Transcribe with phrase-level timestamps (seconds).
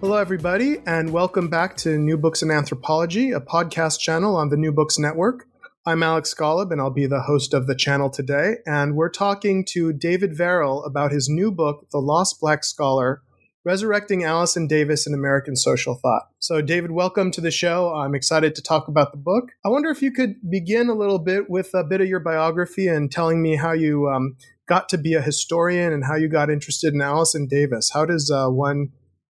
[0.00, 4.56] Hello, everybody, and welcome back to New Books in Anthropology, a podcast channel on the
[4.56, 5.46] New Books Network.
[5.84, 8.54] I'm Alex Golub, and I'll be the host of the channel today.
[8.64, 13.20] And we're talking to David Varel about his new book, The Lost Black Scholar
[13.62, 16.28] Resurrecting Allison Davis in American Social Thought.
[16.38, 17.92] So, David, welcome to the show.
[17.92, 19.50] I'm excited to talk about the book.
[19.66, 22.88] I wonder if you could begin a little bit with a bit of your biography
[22.88, 24.36] and telling me how you um,
[24.66, 27.90] got to be a historian and how you got interested in Allison Davis.
[27.92, 28.92] How does uh, one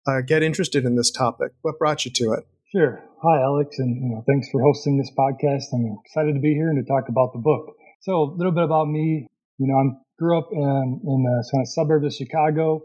[0.06, 1.52] uh, get interested in this topic?
[1.62, 2.46] What brought you to it?
[2.70, 3.02] Sure.
[3.22, 5.64] Hi, Alex, and you know, thanks for hosting this podcast.
[5.72, 7.76] I'm excited to be here and to talk about the book.
[8.00, 9.28] So, a little bit about me.
[9.58, 9.84] You know, I
[10.18, 12.82] grew up in, in the kind of suburbs of Chicago.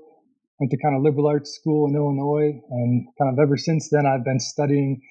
[0.60, 4.06] Went to kind of liberal arts school in Illinois, and kind of ever since then,
[4.06, 5.02] I've been studying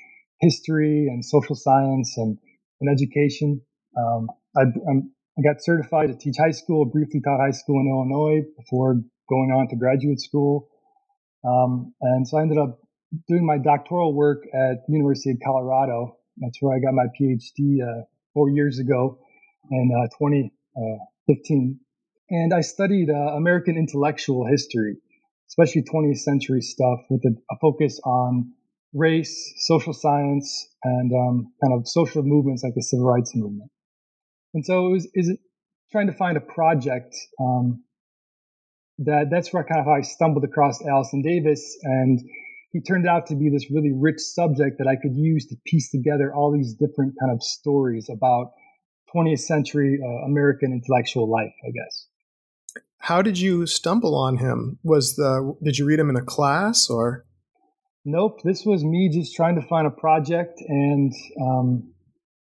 [0.40, 2.36] history and social science and,
[2.80, 3.62] and education.
[3.96, 6.84] Um, I, I got certified to teach high school.
[6.84, 10.68] Briefly taught high school in Illinois before going on to graduate school.
[11.44, 12.80] Um, and so I ended up
[13.28, 16.16] doing my doctoral work at University of Colorado.
[16.38, 19.18] That's where I got my PhD uh, four years ago
[19.70, 21.78] in uh, 2015.
[21.80, 24.96] Uh, and I studied uh, American intellectual history,
[25.48, 28.52] especially 20th century stuff, with a, a focus on
[28.92, 33.70] race, social science, and um, kind of social movements like the civil rights movement.
[34.54, 35.38] And so it was is it
[35.92, 37.84] trying to find a project um,
[38.98, 42.20] that that's where kind of how I stumbled across Allison Davis, and
[42.72, 45.90] he turned out to be this really rich subject that I could use to piece
[45.90, 48.52] together all these different kind of stories about
[49.14, 52.06] 20th century uh, American intellectual life, I guess.
[52.98, 54.78] How did you stumble on him?
[54.82, 57.24] Was the did you read him in a class or?
[58.04, 58.40] Nope.
[58.44, 61.92] This was me just trying to find a project, and um,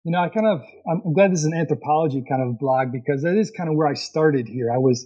[0.03, 3.21] you know, I kind of I'm glad this is an anthropology kind of blog because
[3.23, 4.71] that is kind of where I started here.
[4.73, 5.05] I was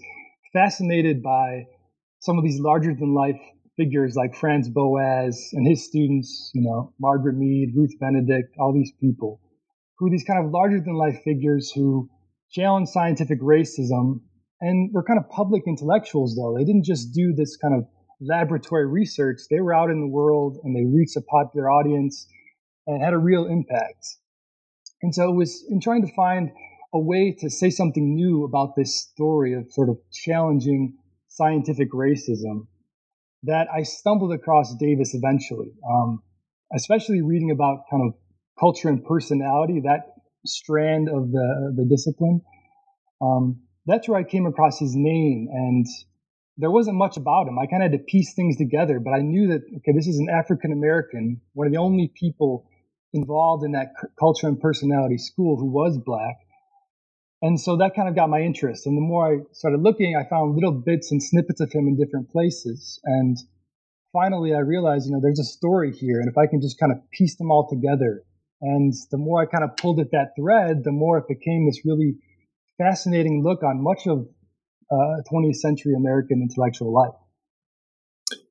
[0.53, 1.65] fascinated by
[2.19, 3.39] some of these larger than life
[3.77, 8.91] figures like Franz Boas and his students, you know, Margaret Mead, Ruth Benedict, all these
[8.99, 9.39] people,
[9.97, 12.09] who are these kind of larger than life figures who
[12.51, 14.19] challenge scientific racism
[14.59, 16.55] and were kind of public intellectuals though.
[16.57, 17.85] They didn't just do this kind of
[18.19, 19.39] laboratory research.
[19.49, 22.27] They were out in the world and they reached a popular audience
[22.85, 24.05] and had a real impact.
[25.01, 26.51] And so it was in trying to find
[26.93, 30.97] a way to say something new about this story of sort of challenging
[31.27, 32.67] scientific racism
[33.43, 36.21] that I stumbled across Davis eventually, um,
[36.75, 38.13] especially reading about kind of
[38.59, 40.13] culture and personality, that
[40.45, 42.41] strand of the, the discipline.
[43.21, 45.87] Um, that's where I came across his name and
[46.57, 47.57] there wasn't much about him.
[47.57, 50.19] I kind of had to piece things together, but I knew that, okay, this is
[50.19, 52.69] an African American, one of the only people
[53.13, 56.35] involved in that culture and personality school who was black.
[57.41, 58.85] And so that kind of got my interest.
[58.85, 61.97] And the more I started looking, I found little bits and snippets of him in
[61.97, 62.99] different places.
[63.03, 63.37] And
[64.13, 66.19] finally, I realized, you know, there's a story here.
[66.19, 68.23] And if I can just kind of piece them all together,
[68.61, 71.81] and the more I kind of pulled at that thread, the more it became this
[71.83, 72.15] really
[72.77, 74.27] fascinating look on much of
[74.91, 77.15] uh, 20th century American intellectual life.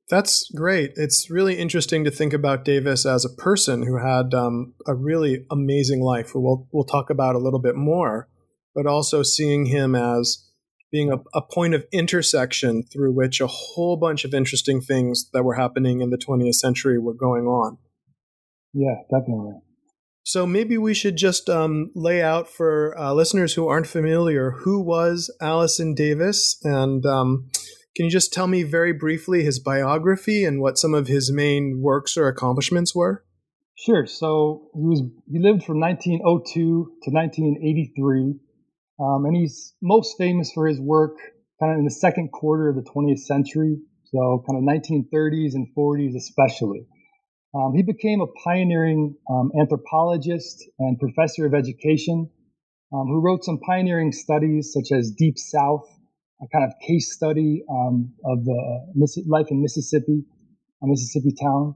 [0.09, 0.91] That's great.
[0.97, 5.45] It's really interesting to think about Davis as a person who had um, a really
[5.49, 6.31] amazing life.
[6.35, 8.27] We'll we'll talk about a little bit more
[8.75, 10.47] but also seeing him as
[10.91, 15.43] being a, a, point of intersection through which a whole bunch of interesting things that
[15.43, 17.77] were happening in the 20th century were going on.
[18.73, 19.53] Yeah, definitely.
[20.23, 24.79] So maybe we should just um, lay out for uh, listeners who aren't familiar who
[24.79, 27.49] was Allison Davis, and um,
[27.95, 31.81] can you just tell me very briefly his biography and what some of his main
[31.81, 33.25] works or accomplishments were?
[33.75, 34.05] Sure.
[34.05, 36.53] So he was he lived from 1902
[37.03, 38.35] to 1983
[39.01, 41.17] um, and he's most famous for his work
[41.59, 45.67] kind of in the second quarter of the 20th century, so kind of 1930s and
[45.77, 46.85] 40s especially.
[47.53, 52.29] Um, he became a pioneering um, anthropologist and professor of education
[52.93, 55.85] um, who wrote some pioneering studies such as Deep South,
[56.41, 60.23] a kind of case study um, of the life in Mississippi,
[60.83, 61.75] a Mississippi town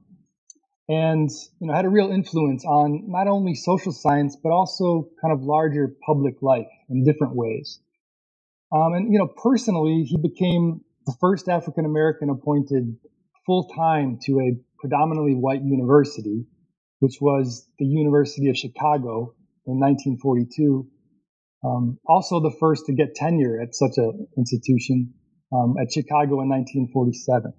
[0.87, 1.29] and
[1.59, 5.41] you know had a real influence on not only social science but also kind of
[5.41, 7.79] larger public life in different ways.
[8.71, 12.97] Um, and you know, personally, he became the first African American appointed
[13.45, 16.45] full time to a predominantly white university,
[16.99, 19.33] which was the University of Chicago
[19.65, 20.87] in 1942.
[21.63, 25.13] Um, also, the first to get tenure at such an institution
[25.53, 27.53] um, at Chicago in 1947.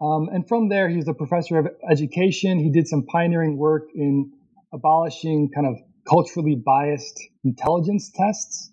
[0.00, 2.58] Um, and from there, he was a professor of education.
[2.58, 4.32] He did some pioneering work in
[4.72, 5.76] abolishing kind of
[6.10, 8.70] culturally biased intelligence tests.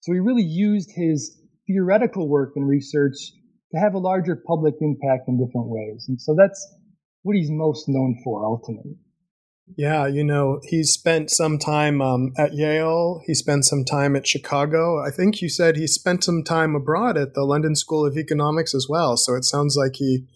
[0.00, 3.14] So he really used his theoretical work and research
[3.72, 6.04] to have a larger public impact in different ways.
[6.08, 6.60] And so that's
[7.22, 8.96] what he's most known for ultimately.
[9.78, 13.22] Yeah, you know, he spent some time um, at Yale.
[13.26, 15.02] He spent some time at Chicago.
[15.02, 18.74] I think you said he spent some time abroad at the London School of Economics
[18.74, 19.16] as well.
[19.16, 20.26] So it sounds like he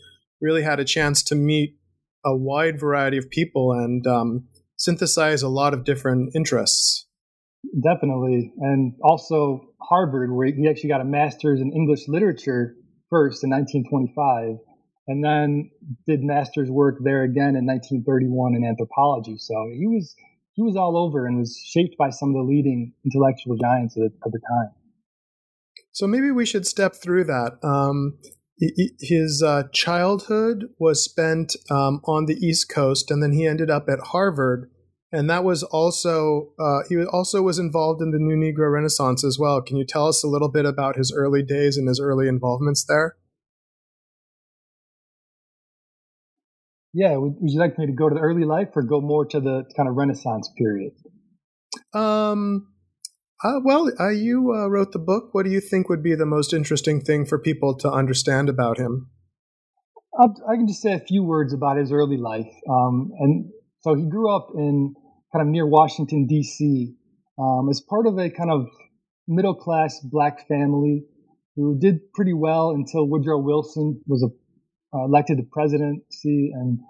[0.41, 1.77] really had a chance to meet
[2.25, 7.07] a wide variety of people and um, synthesize a lot of different interests.
[7.83, 8.53] Definitely.
[8.59, 12.75] And also Harvard, where he actually got a master's in English literature
[13.11, 14.57] first in 1925,
[15.09, 15.71] and then
[16.07, 19.37] did master's work there again in 1931 in anthropology.
[19.39, 20.15] So he was
[20.55, 24.03] he was all over and was shaped by some of the leading intellectual giants of
[24.03, 24.71] the, of the time.
[25.93, 27.59] So maybe we should step through that.
[27.63, 28.19] Um,
[29.01, 33.89] his uh, childhood was spent um, on the East Coast, and then he ended up
[33.89, 34.71] at Harvard
[35.11, 39.39] and that was also uh, he also was involved in the New Negro Renaissance as
[39.39, 39.63] well.
[39.63, 42.85] Can you tell us a little bit about his early days and his early involvements
[42.87, 43.17] there?
[46.93, 49.25] Yeah, would, would you like me to go to the early life or go more
[49.27, 50.93] to the kind of Renaissance period?
[51.95, 52.69] Um,
[53.45, 55.31] uh, well, uh, you uh, wrote the book.
[55.33, 58.79] What do you think would be the most interesting thing for people to understand about
[58.79, 59.11] him?
[60.19, 62.53] I'll, can just say a few words about his early life.
[62.69, 63.51] Um, and
[63.81, 64.95] so he grew up in
[65.33, 66.95] kind of near Washington, D.C.,
[67.39, 68.67] um, as part of a kind of
[69.29, 71.05] middle class black family
[71.55, 76.51] who did pretty well until Woodrow Wilson was a, uh, elected to presidency.
[76.53, 76.81] And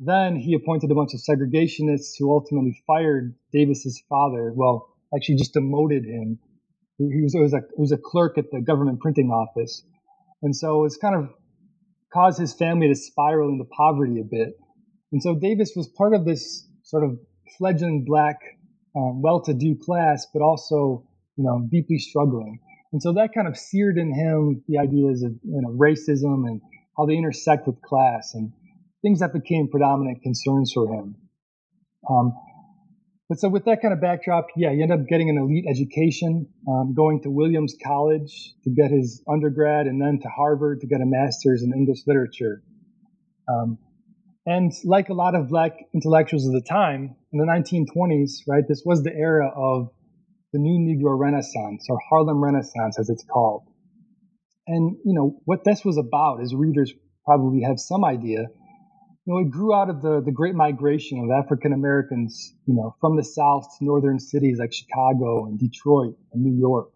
[0.00, 4.52] then he appointed a bunch of segregationists who ultimately fired Davis's father.
[4.56, 6.38] Well, actually just demoted him.
[6.98, 9.82] He was, was, a, he was a clerk at the government printing office.
[10.42, 11.30] And so it's kind of
[12.12, 14.54] caused his family to spiral into poverty a bit.
[15.12, 17.18] And so Davis was part of this sort of
[17.58, 18.36] fledgling black,
[18.94, 21.06] um, well-to-do class, but also,
[21.36, 22.60] you know, deeply struggling.
[22.92, 26.60] And so that kind of seared in him the ideas of, you know, racism and
[26.96, 28.52] how they intersect with class and
[29.00, 31.16] things that became predominant concerns for him.
[32.08, 32.34] Um,
[33.32, 36.46] but so with that kind of backdrop, yeah, he ended up getting an elite education,
[36.68, 41.00] um, going to Williams College to get his undergrad and then to Harvard to get
[41.00, 42.62] a master's in English literature.
[43.48, 43.78] Um,
[44.44, 48.82] and like a lot of black intellectuals of the time, in the 1920s, right, this
[48.84, 49.88] was the era of
[50.52, 53.62] the new Negro Renaissance or Harlem Renaissance, as it's called.
[54.66, 56.92] And, you know, what this was about, as readers
[57.24, 58.48] probably have some idea,
[59.24, 62.96] you know, it grew out of the, the great migration of African Americans, you know,
[63.00, 66.90] from the South to northern cities like Chicago and Detroit and New York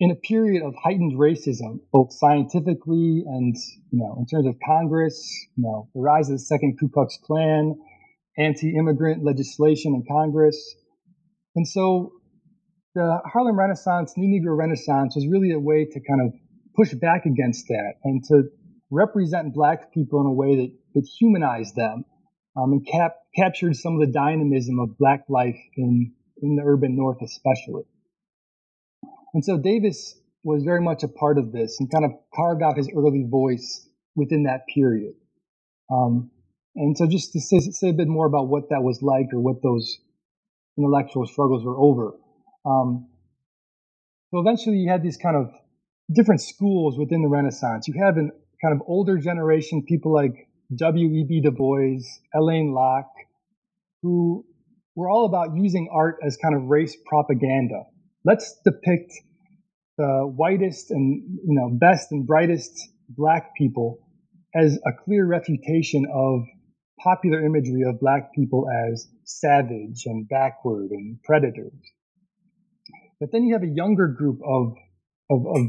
[0.00, 3.56] in a period of heightened racism, both scientifically and,
[3.90, 5.20] you know, in terms of Congress,
[5.56, 7.74] you know, the rise of the second Ku Klux Klan,
[8.38, 10.56] anti-immigrant legislation in Congress.
[11.56, 12.12] And so
[12.94, 16.32] the Harlem Renaissance, New Negro Renaissance was really a way to kind of
[16.76, 18.44] push back against that and to
[18.90, 22.04] represent black people in a way that, that humanized them
[22.56, 26.12] um, and cap- captured some of the dynamism of black life in,
[26.42, 27.82] in the urban north especially.
[29.34, 32.76] And so Davis was very much a part of this and kind of carved out
[32.76, 35.14] his early voice within that period.
[35.90, 36.30] Um,
[36.74, 39.40] and so just to say, say, a bit more about what that was like or
[39.40, 39.98] what those
[40.76, 42.14] intellectual struggles were over.
[42.64, 43.08] Um,
[44.30, 45.50] so eventually you had these kind of
[46.12, 47.86] different schools within the Renaissance.
[47.88, 51.40] You have an kind of older generation, people like W.E.B.
[51.40, 52.02] Du Bois,
[52.34, 53.06] Alain Locke,
[54.02, 54.44] who
[54.94, 57.84] were all about using art as kind of race propaganda
[58.24, 59.12] let's depict
[59.96, 62.72] the whitest and you know best and brightest
[63.08, 63.98] black people
[64.54, 66.42] as a clear refutation of
[67.02, 71.72] popular imagery of black people as savage and backward and predators.
[73.20, 74.74] But then you have a younger group of
[75.30, 75.66] of, of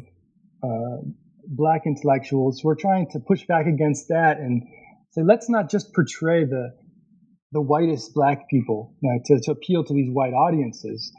[0.64, 1.02] uh,
[1.48, 4.64] black intellectuals who are trying to push back against that and
[5.12, 6.74] say, let's not just portray the
[7.52, 11.12] the whitest black people you know, to, to appeal to these white audiences.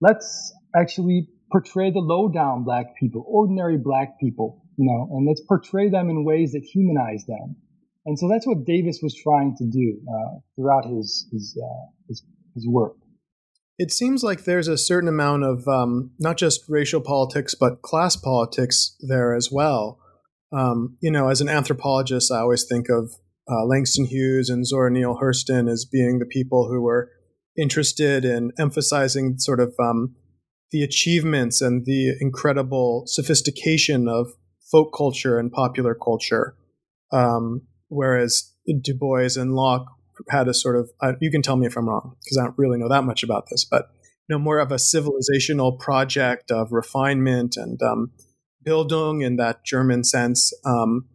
[0.00, 5.40] Let's actually portray the low down black people, ordinary black people, you know, and let's
[5.40, 7.56] portray them in ways that humanize them.
[8.04, 12.22] And so that's what Davis was trying to do uh, throughout his his, uh, his,
[12.54, 12.96] his work.
[13.78, 18.16] It seems like there's a certain amount of um, not just racial politics but class
[18.16, 19.98] politics there as well.
[20.52, 23.12] Um, you know, as an anthropologist, I always think of
[23.48, 27.10] uh, Langston Hughes and Zora Neale Hurston as being the people who were
[27.58, 30.14] interested in emphasizing sort of um,
[30.70, 34.28] the achievements and the incredible sophistication of
[34.70, 36.56] folk culture and popular culture.
[37.12, 39.86] Um, whereas Du Bois and Locke
[40.28, 42.58] had a sort of, uh, you can tell me if I'm wrong because I don't
[42.58, 43.86] really know that much about this, but
[44.28, 48.10] you know, more of a civilizational project of refinement and um,
[48.66, 50.52] Bildung in that German sense.
[50.64, 51.06] Um,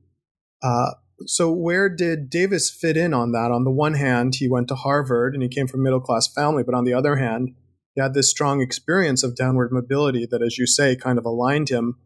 [0.63, 0.91] uh,
[1.25, 3.51] so where did Davis fit in on that?
[3.51, 6.27] On the one hand, he went to Harvard and he came from a middle class
[6.27, 7.55] family, but on the other hand,
[7.93, 11.69] he had this strong experience of downward mobility that, as you say, kind of aligned
[11.69, 11.97] him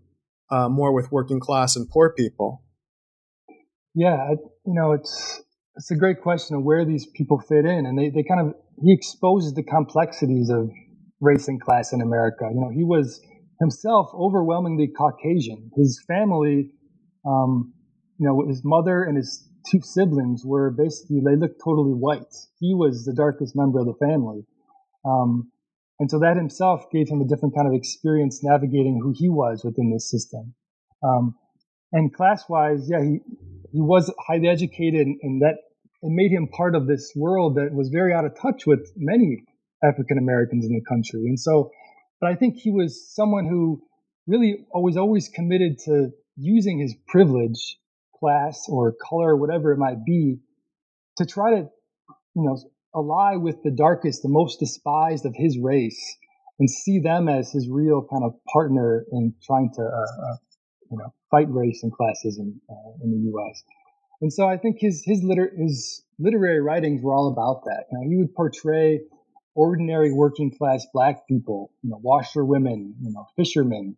[0.50, 2.64] uh, more with working class and poor people.
[3.94, 4.32] Yeah,
[4.66, 5.42] you know, it's
[5.76, 8.56] it's a great question of where these people fit in, and they, they kind of
[8.84, 10.70] he exposes the complexities of
[11.22, 12.50] race and class in America.
[12.52, 13.22] You know, he was
[13.60, 15.72] himself overwhelmingly Caucasian.
[15.76, 16.72] His family,
[17.26, 17.74] um,
[18.18, 22.34] you know, his mother and his two siblings were basically they looked totally white.
[22.60, 24.46] He was the darkest member of the family.
[25.06, 25.52] Um,
[26.00, 29.64] and so that himself gave him a different kind of experience navigating who he was
[29.64, 30.54] within this system.
[31.04, 31.36] Um,
[31.92, 33.20] and class wise, yeah, he,
[33.72, 35.56] he was highly educated and that
[36.02, 39.44] it made him part of this world that was very out of touch with many
[39.84, 41.22] African Americans in the country.
[41.26, 41.72] And so,
[42.26, 43.84] but I think he was someone who
[44.26, 47.78] really was always committed to using his privilege,
[48.20, 50.40] class or color, whatever it might be,
[51.18, 51.70] to try to,
[52.34, 52.58] you know,
[52.96, 56.18] ally with the darkest, the most despised of his race,
[56.58, 60.36] and see them as his real kind of partner in trying to, uh, uh,
[60.90, 63.64] you know, fight race and classism uh, in the U.S.
[64.22, 67.84] And so I think his his liter- his literary writings were all about that.
[67.92, 69.02] You know, he would portray
[69.56, 73.96] ordinary working class black people, you know, washerwomen, you know, fishermen,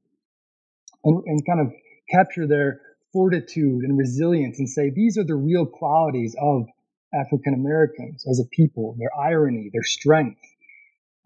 [1.03, 1.73] and, and kind of
[2.09, 2.79] capture their
[3.11, 6.67] fortitude and resilience and say these are the real qualities of
[7.13, 10.41] African Americans as a people, their irony, their strength.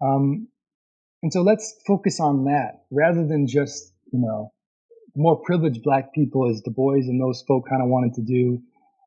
[0.00, 0.48] Um,
[1.22, 4.52] and so let's focus on that rather than just, you know,
[5.14, 8.62] more privileged black people as Du Bois and those folk kind of wanted to do.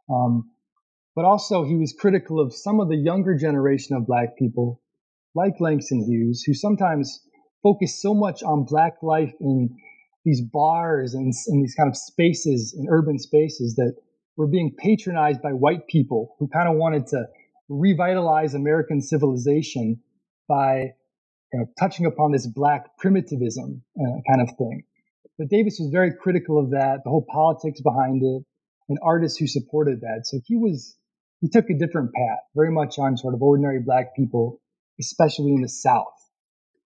[0.09, 0.51] Um,
[1.15, 4.81] but also he was critical of some of the younger generation of black people,
[5.35, 7.21] like Langston Hughes, who sometimes
[7.61, 9.69] focus so much on black life in
[10.23, 13.95] these bars and, and these kind of spaces in urban spaces that
[14.37, 17.25] were being patronized by white people who kind of wanted to
[17.69, 19.99] revitalize American civilization
[20.47, 20.93] by
[21.53, 24.83] you know, touching upon this black primitivism uh, kind of thing.
[25.37, 28.43] But Davis was very critical of that, the whole politics behind it,
[28.89, 30.21] and artists who supported that.
[30.23, 30.95] So he was
[31.41, 34.61] he took a different path, very much on sort of ordinary black people,
[34.99, 36.13] especially in the South.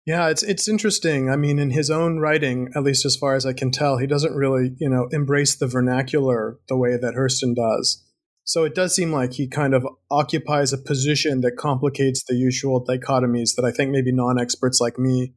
[0.07, 1.29] Yeah, it's it's interesting.
[1.29, 4.07] I mean, in his own writing, at least as far as I can tell, he
[4.07, 8.05] doesn't really, you know, embrace the vernacular the way that Hurston does.
[8.45, 12.85] So it does seem like he kind of occupies a position that complicates the usual
[12.85, 15.35] dichotomies that I think maybe non-experts like me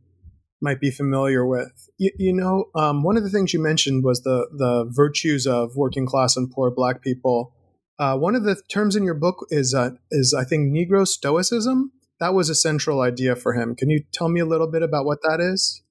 [0.61, 1.89] might be familiar with.
[1.97, 5.75] You, you know, um, one of the things you mentioned was the the virtues of
[5.75, 7.55] working class and poor black people.
[7.97, 11.91] Uh, one of the terms in your book is uh, is I think Negro Stoicism
[12.19, 13.75] that was a central idea for him.
[13.75, 15.81] Can you tell me a little bit about what that is?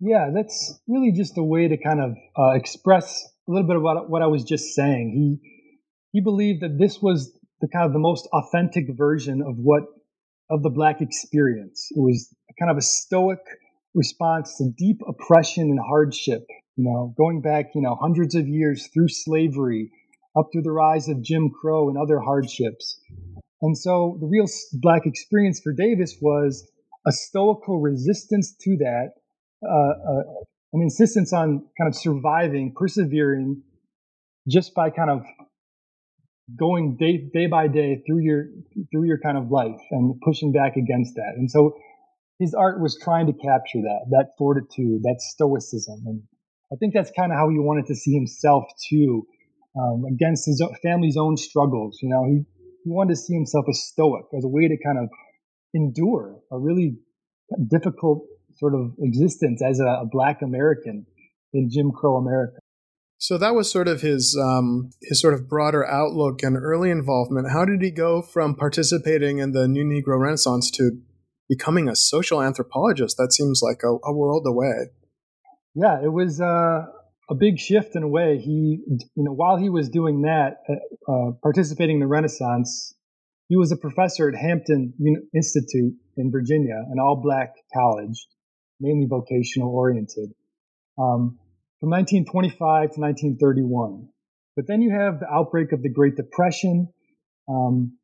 [0.00, 4.10] Yeah, that's really just a way to kind of uh, express a little bit about
[4.10, 5.12] what I was just saying.
[5.14, 5.52] He
[6.12, 9.84] he believed that this was the kind of the most authentic version of what
[10.50, 11.88] of the black experience.
[11.90, 12.28] It was
[12.58, 13.38] kind of a stoic
[13.94, 16.46] response to deep oppression and hardship.
[16.76, 19.90] You know, going back you know hundreds of years through slavery,
[20.38, 23.00] up through the rise of Jim Crow and other hardships.
[23.62, 26.70] And so the real black experience for Davis was
[27.06, 29.12] a stoical resistance to that,
[29.66, 30.22] uh, uh,
[30.72, 33.62] an insistence on kind of surviving, persevering,
[34.48, 35.22] just by kind of
[36.58, 38.46] going day day by day through your
[38.92, 41.32] through your kind of life and pushing back against that.
[41.36, 41.76] And so
[42.38, 46.22] his art was trying to capture that that fortitude, that stoicism, and
[46.72, 49.26] I think that's kind of how he wanted to see himself too,
[49.78, 51.98] um, against his family's own struggles.
[52.02, 52.44] You know, he
[52.86, 55.08] he wanted to see himself as stoic, as a way to kind of
[55.74, 56.96] endure a really
[57.68, 58.24] difficult
[58.54, 61.04] sort of existence as a, a black American
[61.52, 62.58] in Jim Crow America.
[63.18, 67.50] So that was sort of his um, his sort of broader outlook and early involvement.
[67.50, 70.92] How did he go from participating in the New Negro Renaissance to
[71.48, 73.16] becoming a social anthropologist?
[73.16, 74.90] That seems like a, a world away.
[75.74, 76.86] Yeah, it was uh,
[77.28, 78.38] a big shift in a way.
[78.38, 82.94] He, you know, while he was doing that, uh, uh, participating in the Renaissance,
[83.48, 84.94] he was a professor at Hampton
[85.34, 88.26] Institute in Virginia, an all-black college,
[88.80, 90.32] mainly vocational oriented,
[90.98, 91.38] um,
[91.80, 92.58] from 1925
[92.92, 94.08] to 1931.
[94.56, 96.88] But then you have the outbreak of the Great Depression.
[97.48, 97.98] Um,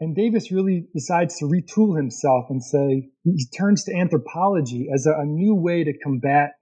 [0.00, 5.20] and Davis really decides to retool himself and say he turns to anthropology as a,
[5.20, 6.52] a new way to combat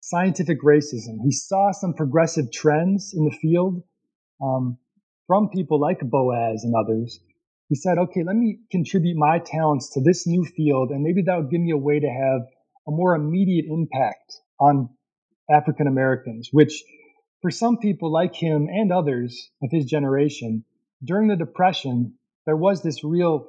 [0.00, 1.18] scientific racism.
[1.24, 3.82] He saw some progressive trends in the field
[4.42, 4.78] um,
[5.26, 7.20] from people like Boas and others.
[7.68, 11.36] He said, okay, let me contribute my talents to this new field, and maybe that
[11.36, 12.40] would give me a way to have
[12.88, 14.88] a more immediate impact on
[15.50, 16.82] African Americans, which
[17.42, 20.64] for some people like him and others of his generation,
[21.04, 22.14] during the Depression,
[22.46, 23.46] there was this real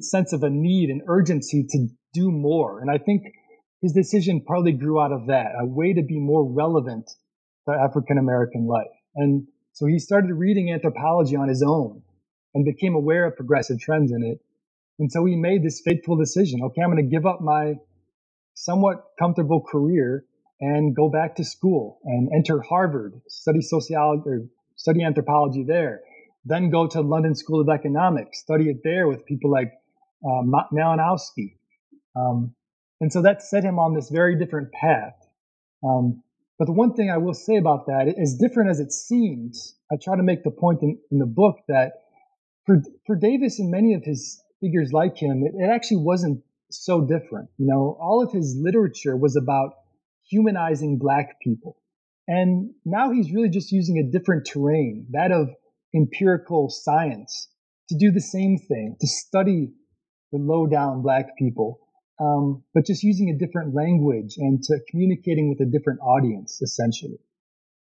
[0.00, 2.80] sense of a need and urgency to do more.
[2.80, 3.22] And I think
[3.82, 7.10] his decision partly grew out of that, a way to be more relevant
[7.68, 8.90] to African American life.
[9.16, 12.02] And so he started reading anthropology on his own
[12.54, 14.40] and became aware of progressive trends in it.
[14.98, 16.60] And so he made this fateful decision.
[16.62, 17.74] Okay, I'm going to give up my
[18.54, 20.24] somewhat comfortable career
[20.60, 24.40] and go back to school and enter Harvard, study sociology or
[24.76, 26.02] study anthropology there
[26.44, 29.72] then go to London School of Economics, study it there with people like
[30.24, 31.56] uh, Malinowski.
[32.16, 32.54] Um,
[33.00, 35.14] and so that set him on this very different path.
[35.82, 36.22] Um,
[36.58, 39.96] but the one thing I will say about that, as different as it seems, I
[39.96, 41.92] try to make the point in, in the book that
[42.66, 47.00] for, for Davis and many of his figures like him, it, it actually wasn't so
[47.00, 47.48] different.
[47.56, 49.72] You know, all of his literature was about
[50.28, 51.76] humanizing black people.
[52.28, 55.48] And now he's really just using a different terrain, that of
[55.94, 57.48] empirical science
[57.88, 59.72] to do the same thing, to study
[60.30, 61.80] the low down black people,
[62.20, 67.18] um, but just using a different language and to communicating with a different audience, essentially.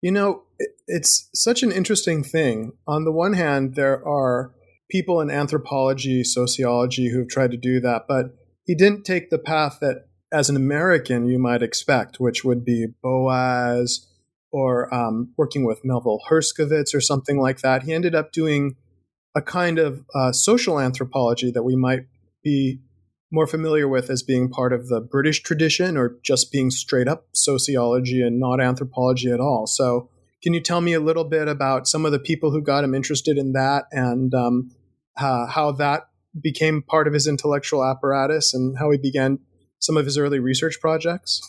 [0.03, 0.43] You know,
[0.87, 2.73] it's such an interesting thing.
[2.87, 4.55] On the one hand, there are
[4.91, 9.79] people in anthropology, sociology who've tried to do that, but he didn't take the path
[9.81, 14.07] that, as an American, you might expect, which would be Boas
[14.53, 17.83] or um, working with Melville Herskovits or something like that.
[17.83, 18.77] He ended up doing
[19.35, 22.07] a kind of uh, social anthropology that we might
[22.43, 22.81] be
[23.31, 27.27] more familiar with as being part of the British tradition or just being straight up
[27.33, 29.67] sociology and not anthropology at all.
[29.67, 30.11] So,
[30.43, 32.95] can you tell me a little bit about some of the people who got him
[32.95, 34.71] interested in that and um,
[35.17, 36.09] uh, how that
[36.41, 39.41] became part of his intellectual apparatus and how he began
[39.81, 41.41] some of his early research projects?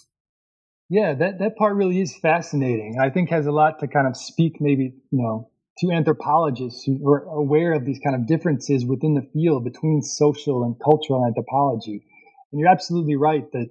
[0.90, 2.98] Yeah, that, that part really is fascinating.
[3.00, 6.98] I think has a lot to kind of speak maybe, you know, to anthropologists who
[7.00, 12.04] were aware of these kind of differences within the field between social and cultural anthropology.
[12.52, 13.70] And you're absolutely right that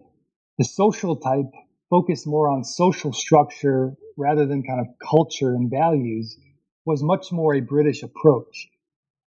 [0.58, 1.52] the social type
[1.90, 6.36] focused more on social structure rather than kind of culture and values
[6.84, 8.68] was much more a British approach.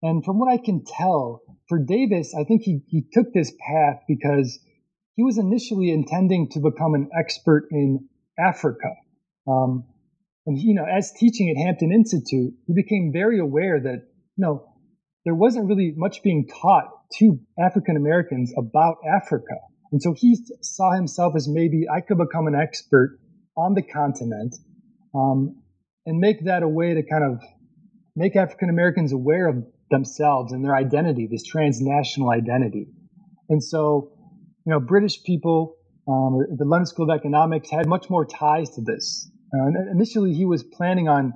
[0.02, 4.02] And from what I can tell, for Davis, I think he, he took this path
[4.06, 4.58] because
[5.16, 8.08] he was initially intending to become an expert in
[8.38, 8.90] Africa.
[9.46, 9.84] Um,
[10.46, 14.02] and, you know, as teaching at Hampton Institute, he became very aware that,
[14.36, 14.64] you know,
[15.24, 19.54] there wasn't really much being taught to African Americans about Africa.
[19.92, 23.18] And so he saw himself as maybe I could become an expert
[23.56, 24.54] on the continent
[25.14, 25.62] um,
[26.04, 27.40] and make that a way to kind of
[28.16, 32.88] make African Americans aware of themselves and their identity, this transnational identity.
[33.48, 34.14] And so
[34.66, 35.76] you know, British people,
[36.08, 39.30] um, the London School of Economics had much more ties to this.
[39.54, 41.32] Uh, initially, he was planning on,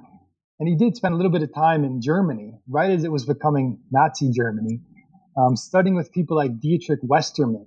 [0.59, 3.25] and he did spend a little bit of time in Germany, right as it was
[3.25, 4.81] becoming Nazi Germany,
[5.37, 7.67] um, studying with people like Dietrich Westermann,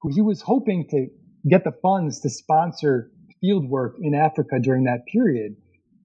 [0.00, 1.08] who he was hoping to
[1.50, 5.56] get the funds to sponsor field work in Africa during that period.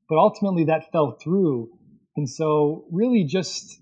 [0.10, 1.70] But ultimately, that fell through.
[2.18, 3.80] And so, really, just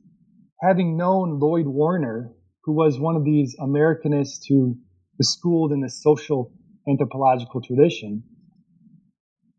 [0.62, 2.34] having known Lloyd Warner,
[2.66, 4.78] who was one of these Americanists who
[5.18, 6.52] was schooled in the social
[6.88, 8.24] anthropological tradition.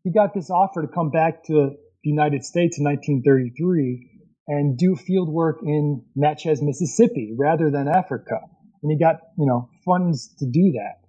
[0.03, 4.09] He got this offer to come back to the United States in 1933
[4.47, 8.39] and do field work in Natchez, Mississippi, rather than Africa.
[8.81, 11.01] And he got, you know, funds to do that.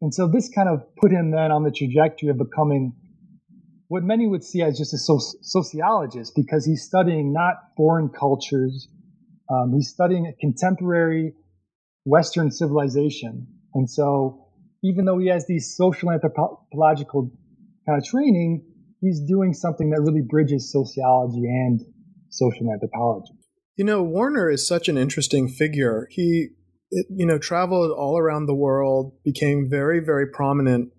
[0.00, 2.94] And so this kind of put him then on the trajectory of becoming
[3.88, 8.88] what many would see as just a sociologist because he's studying not foreign cultures.
[9.50, 11.34] Um, he's studying a contemporary
[12.04, 14.46] Western civilization and so
[14.82, 17.30] even though he has these social anthropological
[17.86, 18.64] kind of training,
[19.00, 21.80] he's doing something that really bridges sociology and
[22.30, 23.32] social anthropology.
[23.76, 26.08] You know, Warner is such an interesting figure.
[26.10, 26.48] He,
[26.90, 30.92] you know, traveled all around the world, became very, very prominent,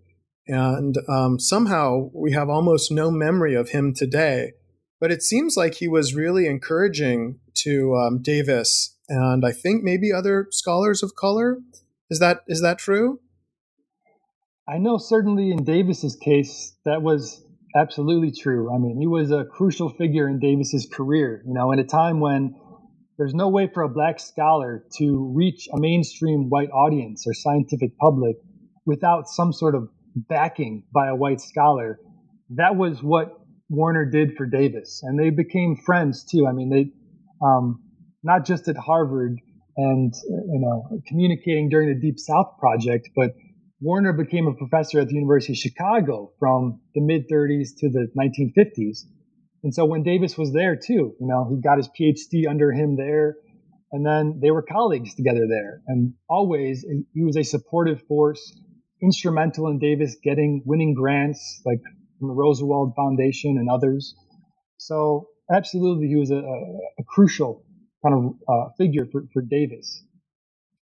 [0.47, 4.51] and um, somehow we have almost no memory of him today.
[4.99, 10.11] But it seems like he was really encouraging to um, Davis and I think maybe
[10.11, 11.59] other scholars of color
[12.09, 13.19] is that is that true?
[14.67, 17.43] I know certainly in Davis's case that was
[17.75, 18.73] absolutely true.
[18.73, 22.19] I mean, he was a crucial figure in Davis's career, you know, in a time
[22.19, 22.55] when
[23.17, 27.97] there's no way for a black scholar to reach a mainstream white audience or scientific
[27.97, 28.37] public
[28.85, 31.99] without some sort of backing by a white scholar.
[32.55, 33.33] That was what
[33.69, 36.47] Warner did for Davis, and they became friends too.
[36.47, 36.91] I mean, they
[37.45, 37.83] um,
[38.23, 39.37] not just at Harvard
[39.77, 43.31] and you know communicating during the Deep South project, but
[43.81, 48.07] Warner became a professor at the University of Chicago from the mid 30s to the
[48.17, 48.99] 1950s.
[49.63, 52.95] And so when Davis was there too, you know, he got his PhD under him
[52.95, 53.35] there.
[53.91, 55.81] And then they were colleagues together there.
[55.87, 58.41] And always he was a supportive force,
[59.01, 61.81] instrumental in Davis getting winning grants like
[62.19, 64.15] from the Rosenwald Foundation and others.
[64.77, 66.57] So absolutely, he was a, a,
[66.99, 67.63] a crucial
[68.03, 70.03] kind of uh, figure for, for Davis.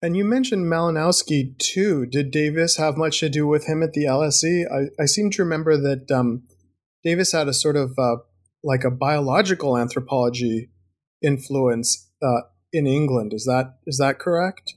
[0.01, 2.05] And you mentioned Malinowski too.
[2.05, 4.65] Did Davis have much to do with him at the LSE?
[4.71, 6.43] I, I seem to remember that um,
[7.03, 8.17] Davis had a sort of uh,
[8.63, 10.69] like a biological anthropology
[11.23, 13.33] influence uh, in England.
[13.33, 14.75] Is that is that correct?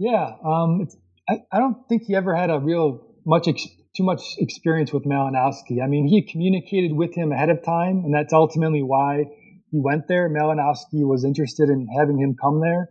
[0.00, 0.88] Yeah, um,
[1.28, 5.04] I, I, don't think he ever had a real much ex- too much experience with
[5.04, 5.80] Malinowski.
[5.80, 9.26] I mean, he communicated with him ahead of time, and that's ultimately why
[9.70, 10.28] he went there.
[10.28, 12.88] Malinowski was interested in having him come there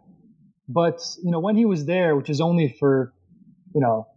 [0.74, 3.14] but you know, when he was there, which is only for
[3.74, 4.08] you know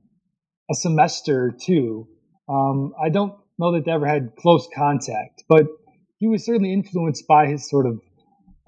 [0.70, 2.08] a semester or two,
[2.48, 5.44] um, I don't know that they ever had close contact.
[5.48, 5.66] But
[6.18, 8.00] he was certainly influenced by his sort of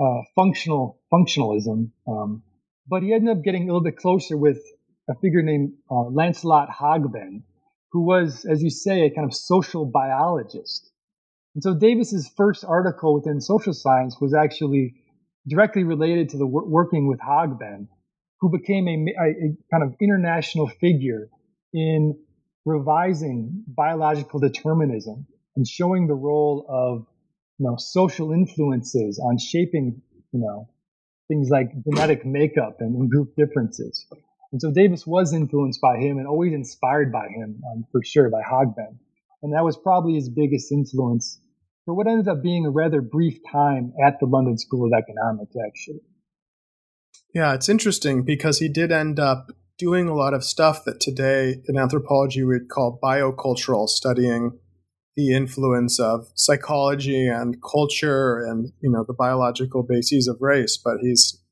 [0.01, 1.91] uh, functional functionalism.
[2.07, 2.43] Um,
[2.87, 4.59] but he ended up getting a little bit closer with
[5.09, 7.43] a figure named uh, Lancelot Hogben,
[7.93, 10.91] who was, as you say, a kind of social biologist.
[11.55, 14.95] And so Davis's first article within social science was actually
[15.49, 17.89] directly related to the working with Hogben,
[18.41, 21.29] who became a, a, kind of international figure
[21.73, 22.15] in
[22.65, 27.07] revising biological determinism and showing the role of
[27.59, 30.01] you know social influences on shaping
[30.33, 30.69] you know
[31.29, 34.07] things like genetic makeup and group differences.
[34.51, 38.31] And so Davis was influenced by him and always inspired by him, um, for sure,
[38.31, 38.97] by Hogben.
[39.43, 41.39] And that was probably his biggest influence
[41.89, 45.55] for what ended up being a rather brief time at the London School of Economics,
[45.67, 46.03] actually.
[47.35, 51.63] Yeah, it's interesting because he did end up doing a lot of stuff that today
[51.67, 54.59] in anthropology we'd call biocultural, studying
[55.17, 60.77] the influence of psychology and culture and you know the biological bases of race.
[60.77, 61.43] But he's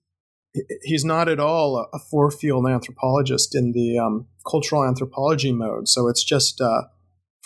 [0.83, 5.89] he's not at all a, four field anthropologist in the um, cultural anthropology mode.
[5.89, 6.83] So it's just uh,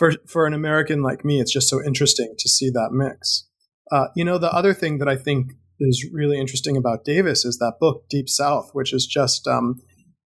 [0.00, 3.46] for for an American like me, it's just so interesting to see that mix.
[3.92, 7.58] Uh, you know, the other thing that I think is really interesting about Davis is
[7.58, 9.76] that book Deep South, which is just um,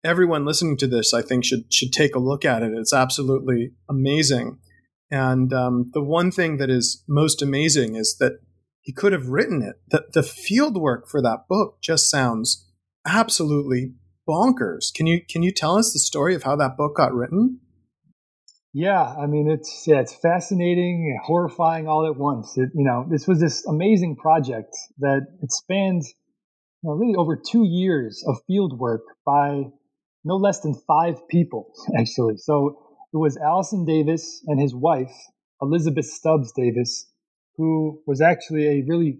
[0.02, 2.72] everyone listening to this, I think should should take a look at it.
[2.74, 4.58] It's absolutely amazing.
[5.08, 8.40] And um, the one thing that is most amazing is that
[8.80, 9.76] he could have written it.
[9.90, 12.66] The, the field work for that book just sounds
[13.06, 13.92] absolutely
[14.28, 14.92] bonkers.
[14.92, 17.60] Can you can you tell us the story of how that book got written?
[18.72, 22.56] Yeah, I mean it's yeah, it's fascinating, and horrifying all at once.
[22.56, 26.04] It, you know, this was this amazing project that it spanned
[26.82, 29.64] you know, really over two years of field work by
[30.24, 32.36] no less than five people, actually.
[32.36, 32.78] So
[33.12, 35.12] it was Allison Davis and his wife,
[35.60, 37.10] Elizabeth Stubbs Davis,
[37.56, 39.18] who was actually a really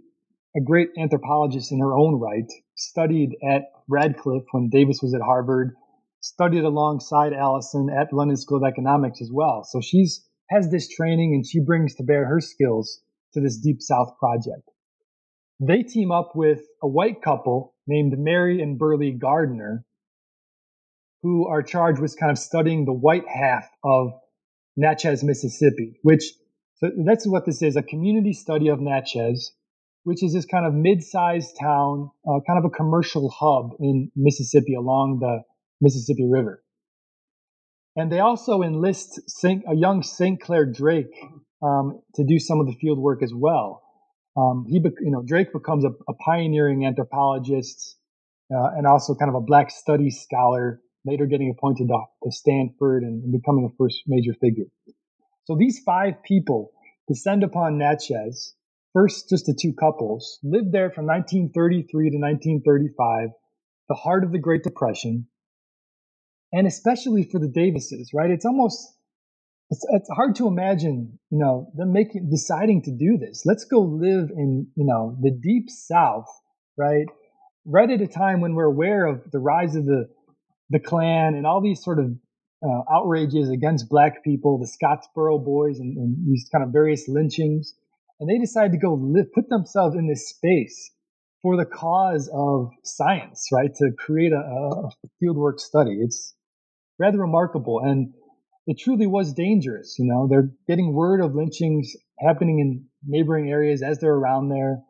[0.56, 5.74] a great anthropologist in her own right, studied at Radcliffe when Davis was at Harvard,
[6.20, 9.64] studied alongside Allison at London School of Economics as well.
[9.64, 13.00] So she's has this training and she brings to bear her skills
[13.34, 14.68] to this Deep South project.
[15.60, 19.84] They team up with a white couple named Mary and Burleigh Gardner,
[21.22, 24.12] who are charged with kind of studying the white half of
[24.76, 26.24] Natchez, Mississippi, which
[26.76, 29.52] so that's what this is, a community study of Natchez,
[30.04, 34.74] which is this kind of mid-sized town, uh, kind of a commercial hub in Mississippi
[34.74, 35.42] along the
[35.80, 36.62] Mississippi River.
[37.96, 40.40] And they also enlist Saint, a young St.
[40.40, 41.12] Clair Drake
[41.62, 43.82] um, to do some of the field work as well.
[44.36, 47.96] Um, he, you know, Drake becomes a, a pioneering anthropologist
[48.52, 53.02] uh, and also kind of a Black Studies scholar, later getting appointed to, to Stanford
[53.02, 54.66] and becoming a first major figure.
[55.44, 56.70] So these five people
[57.08, 58.54] descend upon Natchez,
[58.92, 63.30] first just the two couples, lived there from 1933 to 1935,
[63.88, 65.26] the heart of the Great Depression,
[66.52, 68.30] and especially for the Davises, right?
[68.30, 68.94] It's almost
[69.70, 73.42] it's, it's hard to imagine, you know, them making deciding to do this.
[73.46, 76.26] Let's go live in, you know, the deep South,
[76.76, 77.06] right?
[77.64, 80.08] Right at a time when we're aware of the rise of the
[80.70, 82.12] the Klan and all these sort of
[82.64, 87.74] uh, outrages against black people, the Scottsboro boys, and, and, these kind of various lynchings.
[88.20, 90.90] And they decide to go live, put themselves in this space
[91.42, 93.74] for the cause of science, right?
[93.76, 94.90] To create a, a
[95.22, 95.98] fieldwork study.
[96.02, 96.34] It's
[97.00, 97.80] rather remarkable.
[97.80, 98.12] And
[98.66, 99.96] it truly was dangerous.
[99.98, 104.82] You know, they're getting word of lynchings happening in neighboring areas as they're around there.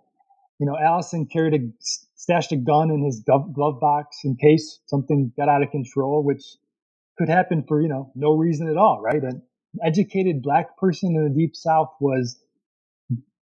[0.59, 5.33] You know, Allison carried a stashed a gun in his glove box in case something
[5.39, 6.43] got out of control, which
[7.17, 9.23] could happen for, you know, no reason at all, right?
[9.23, 9.43] An
[9.83, 12.39] educated black person in the deep south was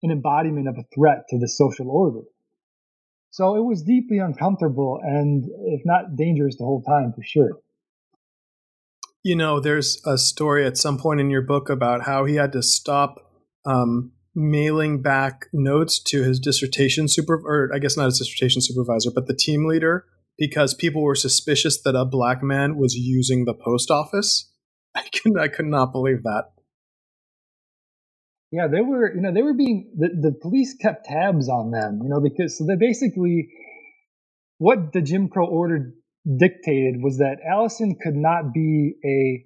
[0.02, 2.20] an embodiment of a threat to the social order.
[3.30, 7.58] So it was deeply uncomfortable and if not dangerous the whole time for sure.
[9.22, 12.52] You know, there's a story at some point in your book about how he had
[12.52, 13.16] to stop
[13.66, 19.10] um, mailing back notes to his dissertation super, or I guess not his dissertation supervisor,
[19.14, 20.06] but the team leader
[20.38, 24.50] because people were suspicious that a black man was using the post office.
[24.96, 26.44] I could I could not believe that.
[28.50, 32.00] Yeah, they were, you know, they were being the, the police kept tabs on them,
[32.02, 33.48] you know, because so they basically
[34.58, 35.94] what the Jim Crow order
[36.36, 39.44] dictated was that Allison could not be a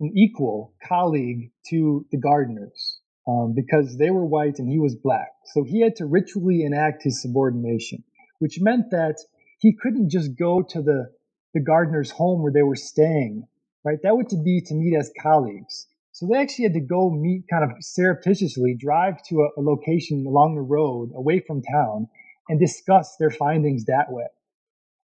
[0.00, 5.28] an equal colleague to the Gardners um, because they were white and he was black.
[5.52, 8.02] So he had to ritually enact his subordination,
[8.38, 9.16] which meant that
[9.60, 11.12] he couldn't just go to the,
[11.54, 13.46] the Gardner's home where they were staying,
[13.84, 13.98] right?
[14.02, 15.86] That would be to meet as colleagues.
[16.12, 20.26] So they actually had to go meet kind of surreptitiously, drive to a, a location
[20.26, 22.08] along the road away from town
[22.48, 24.26] and discuss their findings that way.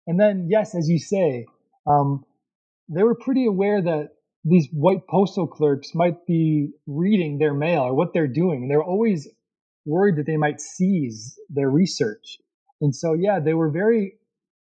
[0.10, 1.45] And then, yes, as you say,
[1.86, 2.26] um,
[2.89, 4.10] they were pretty aware that
[4.43, 8.63] these white postal clerks might be reading their mail or what they're doing.
[8.63, 9.28] And they're always
[9.86, 12.39] worried that they might seize their research.
[12.82, 14.13] And so, yeah, they were very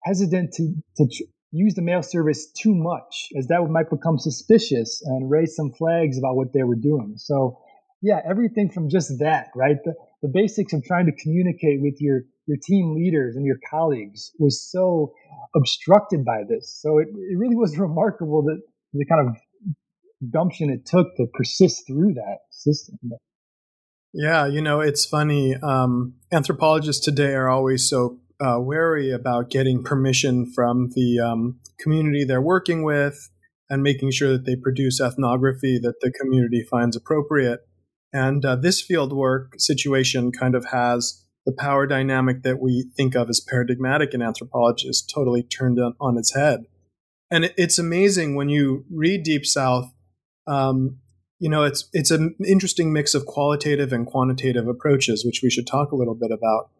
[0.04, 5.02] hesitant to, to tr- use the mail service too much, as that might become suspicious
[5.04, 7.14] and raise some flags about what they were doing.
[7.16, 7.58] So,
[8.00, 9.78] yeah, everything from just that, right?
[9.84, 14.32] The, the basics of trying to communicate with your, your team leaders and your colleagues
[14.38, 15.12] was so
[15.54, 16.78] obstructed by this.
[16.80, 18.60] So it, it really was remarkable that
[18.92, 19.36] the kind of
[20.30, 22.98] gumption it took to persist through that system.
[24.12, 25.56] Yeah, you know, it's funny.
[25.56, 32.24] Um, anthropologists today are always so uh, wary about getting permission from the um, community
[32.24, 33.30] they're working with
[33.70, 37.60] and making sure that they produce ethnography that the community finds appropriate.
[38.12, 43.28] And uh, this fieldwork situation kind of has the power dynamic that we think of
[43.28, 46.66] as paradigmatic in anthropology is totally turned on, on its head.
[47.30, 49.92] And it, it's amazing when you read Deep South.
[50.46, 50.98] Um,
[51.38, 55.66] you know, it's it's an interesting mix of qualitative and quantitative approaches, which we should
[55.66, 56.70] talk a little bit about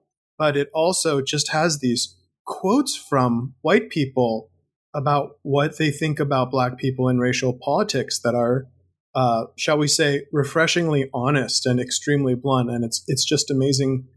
[0.42, 4.50] but it also just has these quotes from white people
[4.92, 8.66] about what they think about black people in racial politics that are,
[9.14, 12.70] uh, shall we say, refreshingly honest and extremely blunt.
[12.70, 14.08] And it's it's just amazing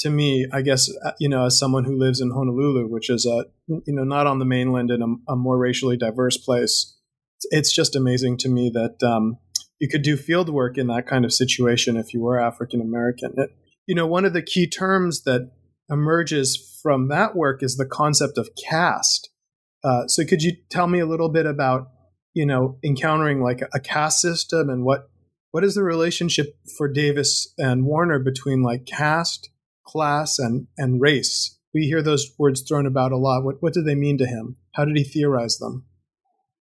[0.00, 3.26] to me, I guess, uh, you know, as someone who lives in Honolulu, which is
[3.26, 6.96] a you know not on the mainland in a, a more racially diverse place.
[7.50, 9.38] It's just amazing to me that um,
[9.78, 13.34] you could do field work in that kind of situation if you were African American.
[13.86, 15.50] You know, one of the key terms that
[15.90, 19.30] emerges from that work is the concept of caste.
[19.82, 21.88] Uh, so could you tell me a little bit about,
[22.34, 25.08] you know, encountering like a, a caste system and what
[25.50, 29.50] what is the relationship for Davis and Warner between like caste,
[29.90, 31.58] class, and and race?
[31.74, 33.44] We hear those words thrown about a lot.
[33.44, 34.56] What what do they mean to him?
[34.74, 35.86] How did he theorize them?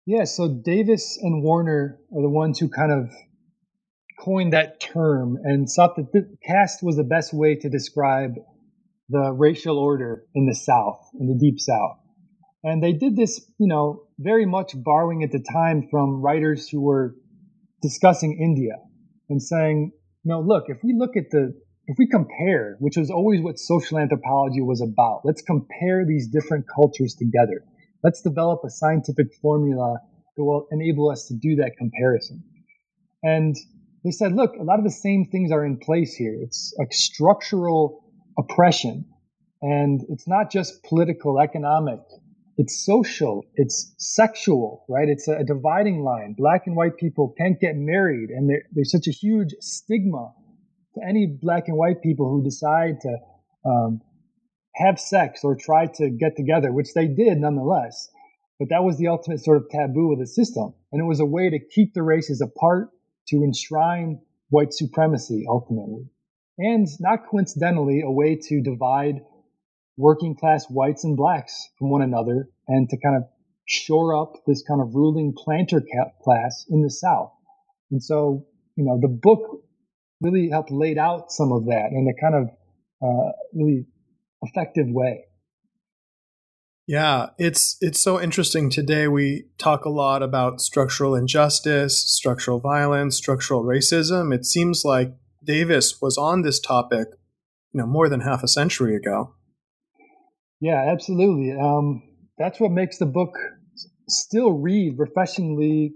[0.07, 3.11] Yeah, so Davis and Warner are the ones who kind of
[4.19, 8.35] coined that term and thought that caste was the best way to describe
[9.09, 11.99] the racial order in the South, in the Deep South.
[12.65, 16.81] And they did this, you know, very much borrowing at the time from writers who
[16.81, 17.15] were
[17.83, 18.75] discussing India
[19.29, 19.93] and saying,
[20.25, 21.53] you know, look, if we look at the,
[21.87, 26.67] if we compare, which was always what social anthropology was about, let's compare these different
[26.73, 27.65] cultures together.
[28.05, 29.99] Let's develop a scientific formula
[30.37, 32.45] that will enable us to do that comparison.
[33.23, 33.57] And
[34.05, 36.37] they said, look, a lot of the same things are in place here.
[36.41, 38.05] It's a structural
[38.39, 39.05] oppression.
[39.61, 42.01] And it's not just political, economic,
[42.57, 45.09] it's social, it's sexual, right?
[45.09, 46.35] It's a, dividing line.
[46.37, 50.33] Black and white people can't get married, and there, there's such a huge stigma
[50.95, 53.17] to any black and white people who decide to
[53.65, 54.01] um,
[54.75, 58.09] have sex or try to get together, which they did nonetheless.
[58.59, 60.75] But that was the ultimate sort of taboo of the system.
[60.93, 62.91] And it was a way to keep the races apart,
[63.29, 66.11] to enshrine white supremacy ultimately
[66.59, 69.21] and not coincidentally, a way to divide
[69.97, 73.25] working class whites and blacks from one another and to kind of
[73.67, 75.83] shore up this kind of ruling planter
[76.23, 77.33] class in the South.
[77.91, 79.65] And so, you know, the book
[80.23, 82.49] really helped laid out some of that in a kind of
[83.03, 83.87] uh, really
[84.43, 85.25] effective way.
[86.87, 88.69] Yeah, it's it's so interesting.
[88.69, 94.35] Today we talk a lot about structural injustice, structural violence, structural racism.
[94.35, 97.09] It seems like Davis was on this topic,
[97.73, 99.35] you know, more than half a century ago.
[100.61, 101.53] Yeah, absolutely.
[101.59, 102.03] Um,
[102.37, 103.35] that's what makes the book
[104.09, 105.93] still read refreshingly,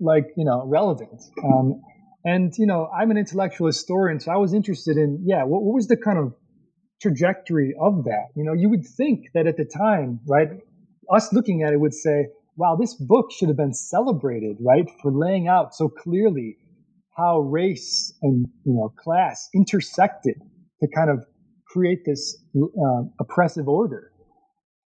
[0.00, 1.22] like you know, relevant.
[1.42, 1.80] Um,
[2.26, 5.74] and you know, I'm an intellectual historian, so I was interested in yeah, what, what
[5.74, 6.34] was the kind of
[7.00, 8.26] trajectory of that.
[8.34, 10.48] You know, you would think that at the time, right,
[11.14, 15.12] us looking at it would say, wow, this book should have been celebrated, right, for
[15.12, 16.56] laying out so clearly
[17.16, 20.34] how race and, you know, class intersected
[20.80, 21.24] to kind of
[21.68, 24.10] create this uh, oppressive order.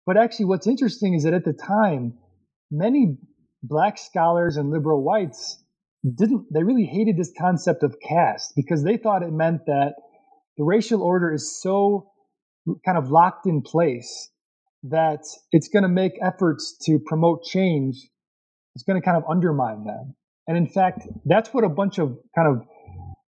[0.06, 2.14] But actually, what's interesting is that at the time,
[2.72, 3.18] many
[3.62, 5.64] black scholars and liberal whites
[6.16, 9.96] didn't, they really hated this concept of caste because they thought it meant that
[10.58, 12.12] the racial order is so
[12.86, 14.30] kind of locked in place
[14.84, 17.96] that it's going to make efforts to promote change
[18.78, 20.14] it's going to kind of undermine them.
[20.48, 22.68] And in fact that's what a bunch of kind of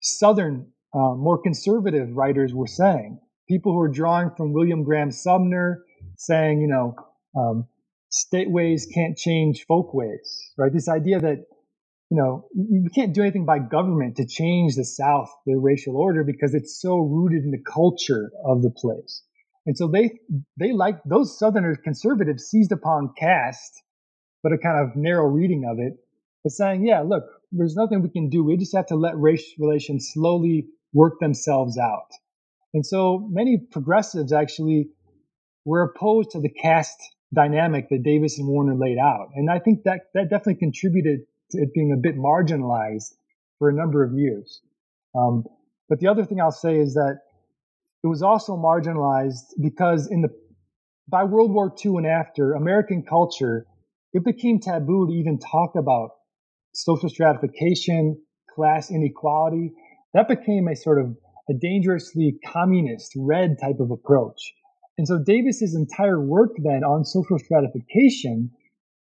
[0.01, 3.19] southern uh, more conservative writers were saying.
[3.47, 5.83] People who were drawing from william graham sumner
[6.17, 6.95] saying you know
[7.39, 7.67] um,
[8.09, 10.73] state ways can't change folk ways right?
[10.73, 11.45] This idea that
[12.09, 16.23] you know, you can't do anything by government to change the South, the racial order,
[16.23, 19.23] because it's so rooted in the culture of the place.
[19.65, 20.19] And so they,
[20.57, 23.81] they like those Southerners conservatives seized upon caste,
[24.43, 25.93] but a kind of narrow reading of it,
[26.43, 28.43] but saying, yeah, look, there's nothing we can do.
[28.43, 32.11] We just have to let race relations slowly work themselves out.
[32.75, 34.89] And so many progressives actually
[35.65, 37.01] were opposed to the caste
[37.33, 39.29] dynamic that Davis and Warner laid out.
[39.33, 43.13] And I think that that definitely contributed it being a bit marginalized
[43.59, 44.61] for a number of years.
[45.15, 45.45] Um,
[45.87, 47.19] but the other thing I'll say is that
[48.03, 50.29] it was also marginalized because in the
[51.07, 53.67] by World War II and after, American culture,
[54.13, 56.11] it became taboo to even talk about
[56.73, 59.71] social stratification, class inequality.
[60.13, 61.15] That became a sort of
[61.49, 64.53] a dangerously communist, red type of approach.
[64.97, 68.51] And so Davis's entire work then on social stratification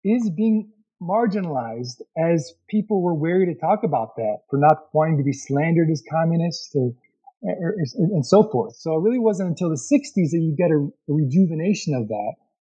[0.02, 5.24] is being marginalized as people were wary to talk about that for not wanting to
[5.24, 6.92] be slandered as communists or,
[7.42, 8.76] or, and so forth.
[8.76, 12.34] So it really wasn't until the 60s that you get a, a rejuvenation of that.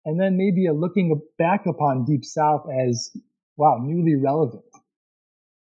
[0.04, 3.10] And then maybe a looking back upon Deep South as,
[3.56, 4.64] wow, newly relevant.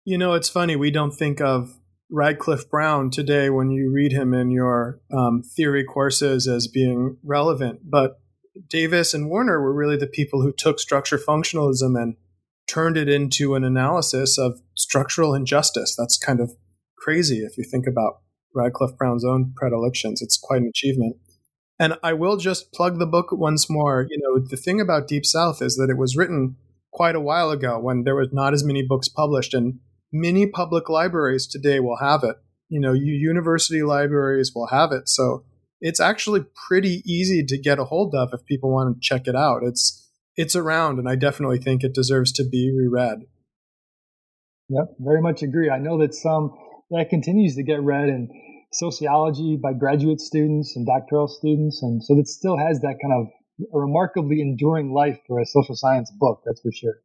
[0.04, 0.76] You know, it's funny.
[0.76, 1.78] We don't think of
[2.10, 7.80] Radcliffe Brown today when you read him in your um, theory courses as being relevant.
[7.84, 8.20] But
[8.68, 12.16] Davis and Warner were really the people who took structure functionalism and
[12.68, 15.94] turned it into an analysis of structural injustice.
[15.96, 16.52] That's kind of
[16.98, 18.20] crazy if you think about
[18.54, 20.20] Radcliffe Brown's own predilections.
[20.22, 21.16] It's quite an achievement.
[21.78, 24.06] And I will just plug the book once more.
[24.08, 26.56] You know, the thing about Deep South is that it was written
[26.92, 30.88] quite a while ago when there was not as many books published, and many public
[30.88, 32.36] libraries today will have it.
[32.68, 35.08] You know, university libraries will have it.
[35.08, 35.44] So
[35.80, 39.36] it's actually pretty easy to get a hold of if people want to check it
[39.36, 39.60] out.
[39.62, 40.05] It's
[40.36, 43.20] it's around, and I definitely think it deserves to be reread.
[44.68, 45.70] Yep, very much agree.
[45.70, 46.56] I know that some
[46.90, 48.28] that continues to get read in
[48.72, 53.26] sociology by graduate students and doctoral students, and so it still has that kind of
[53.72, 56.42] a remarkably enduring life for a social science book.
[56.44, 57.00] That's for sure.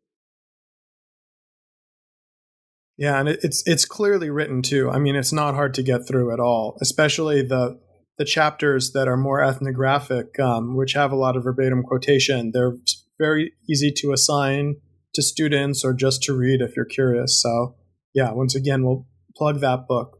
[2.98, 4.90] Yeah, and it's it's clearly written too.
[4.90, 7.80] I mean, it's not hard to get through at all, especially the
[8.18, 12.52] the chapters that are more ethnographic, um, which have a lot of verbatim quotation.
[12.54, 12.76] They're
[13.22, 14.76] very easy to assign
[15.14, 17.42] to students or just to read if you're curious.
[17.42, 17.76] So,
[18.14, 19.06] yeah, once again, we'll
[19.36, 20.20] plug that book.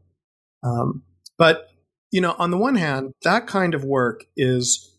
[0.62, 1.02] Um,
[1.36, 1.68] but,
[2.10, 4.96] you know, on the one hand, that kind of work is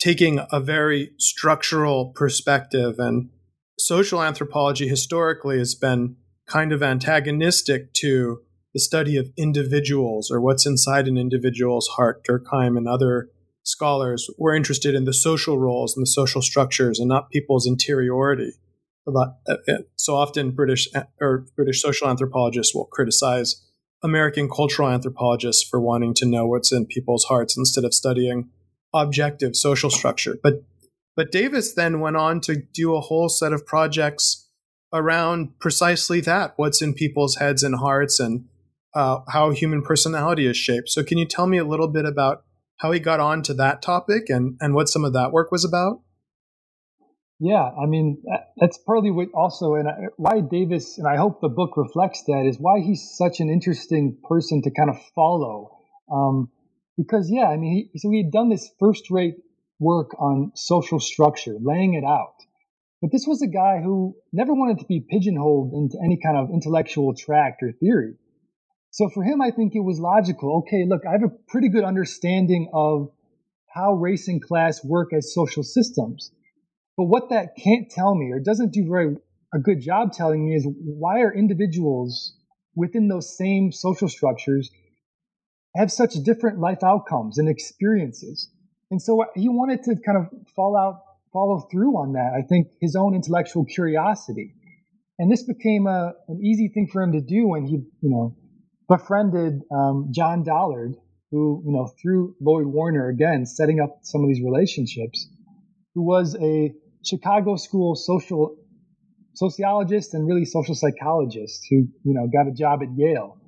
[0.00, 3.30] taking a very structural perspective, and
[3.78, 6.16] social anthropology historically has been
[6.48, 8.40] kind of antagonistic to
[8.74, 12.24] the study of individuals or what's inside an individual's heart.
[12.24, 13.28] Durkheim and other
[13.62, 18.52] scholars were interested in the social roles and the social structures and not people's interiority.
[19.06, 19.56] Uh, uh,
[19.96, 23.62] so often, British uh, or British social anthropologists will criticize
[24.02, 28.50] American cultural anthropologists for wanting to know what's in people's hearts instead of studying
[28.94, 30.38] objective social structure.
[30.42, 30.64] But
[31.16, 34.48] but Davis then went on to do a whole set of projects
[34.92, 38.44] around precisely that: what's in people's heads and hearts, and
[38.94, 40.90] uh, how human personality is shaped.
[40.90, 42.44] So, can you tell me a little bit about
[42.82, 45.64] how he got on to that topic and, and what some of that work was
[45.64, 46.02] about?
[47.38, 48.22] Yeah, I mean
[48.56, 52.56] that's partly what also, and why Davis, and I hope the book reflects that, is
[52.58, 55.78] why he's such an interesting person to kind of follow.
[56.12, 56.50] Um,
[56.96, 59.36] because yeah, I mean, he, so he had done this first-rate
[59.80, 62.34] work on social structure, laying it out.
[63.00, 66.50] But this was a guy who never wanted to be pigeonholed into any kind of
[66.52, 68.14] intellectual tract or theory.
[68.92, 70.58] So for him, I think it was logical.
[70.58, 73.08] Okay, look, I have a pretty good understanding of
[73.74, 76.30] how race and class work as social systems.
[76.98, 79.16] But what that can't tell me or doesn't do very
[79.54, 82.34] a good job telling me is why are individuals
[82.74, 84.70] within those same social structures
[85.74, 88.50] have such different life outcomes and experiences.
[88.90, 91.00] And so he wanted to kind of fall out,
[91.32, 92.32] follow through on that.
[92.36, 94.54] I think his own intellectual curiosity.
[95.18, 98.36] And this became a, an easy thing for him to do when he, you know,
[98.88, 100.94] befriended um, John Dollard,
[101.30, 105.28] who, you know, through Lloyd Warner, again, setting up some of these relationships,
[105.94, 106.72] who was a
[107.04, 108.56] Chicago school social
[109.34, 113.38] sociologist and really social psychologist who, you know, got a job at Yale.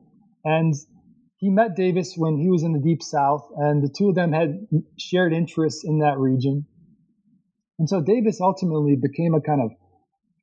[0.45, 0.74] And
[1.37, 4.32] he met Davis when he was in the deep south, and the two of them
[4.32, 4.66] had
[4.99, 6.66] shared interests in that region.
[7.78, 9.70] And so Davis ultimately became a kind of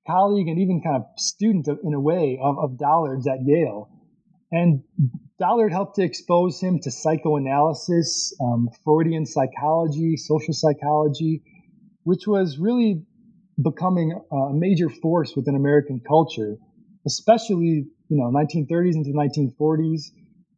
[0.06, 3.90] colleague and even kind of student in a way of, of Dollard's at Yale.
[4.52, 4.84] And
[5.40, 11.44] Dollard helped to expose him to psychoanalysis, um, Freudian psychology, social psychology,
[12.04, 13.04] which was really
[13.62, 16.58] becoming a major force within American culture,
[17.06, 20.12] especially you know 1930s into 1940s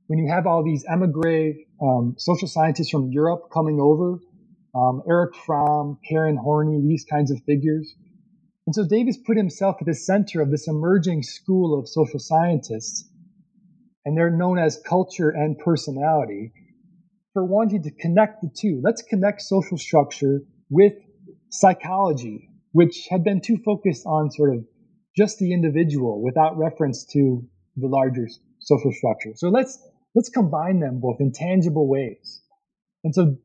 [0.08, 4.20] when you have all these emigre um, social scientists from Europe coming over,
[4.76, 7.96] um, Erich Fromm, Karen Horney, these kinds of figures.
[8.66, 13.10] And so Davis put himself at the center of this emerging school of social scientists,
[14.06, 16.52] and they're known as culture and personality,
[17.34, 18.80] for wanting to connect the two.
[18.84, 20.94] Let's connect social structure with
[21.50, 24.66] psychology, which had been too focused on sort of
[25.18, 27.44] just the individual without reference to
[27.76, 28.28] the larger
[28.60, 29.32] social structure.
[29.36, 29.80] So let's
[30.16, 32.42] let's combine them both in tangible ways.
[33.04, 33.38] And so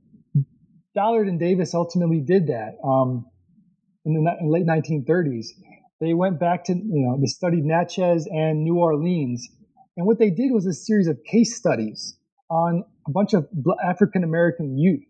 [0.95, 3.27] Dollard and Davis ultimately did that um,
[4.05, 5.47] in the in late 1930s.
[6.01, 9.49] They went back to, you know, they studied Natchez and New Orleans.
[9.99, 12.17] And what they did was a series of case studies
[12.49, 13.49] on a bunch of
[13.85, 15.05] African American youth.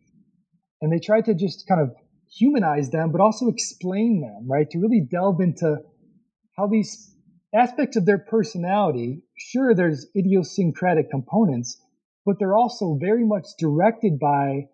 [0.80, 1.90] And they tried to just kind of
[2.34, 4.68] humanize them, but also explain them, right?
[4.70, 5.76] To really delve into
[6.56, 7.14] how these
[7.54, 11.78] aspects of their personality, sure, there's idiosyncratic components,
[12.24, 14.68] but they're also very much directed by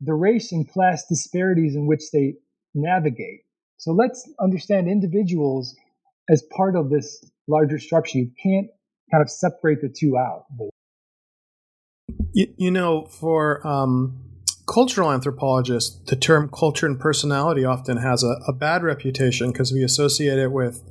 [0.00, 2.34] the race and class disparities in which they
[2.74, 3.42] navigate.
[3.76, 5.76] So let's understand individuals
[6.28, 8.18] as part of this larger structure.
[8.18, 8.66] You can't
[9.10, 10.44] kind of separate the two out.
[12.32, 14.20] You, you know, for um,
[14.66, 19.82] cultural anthropologists, the term culture and personality often has a, a bad reputation because we
[19.82, 20.82] associate it with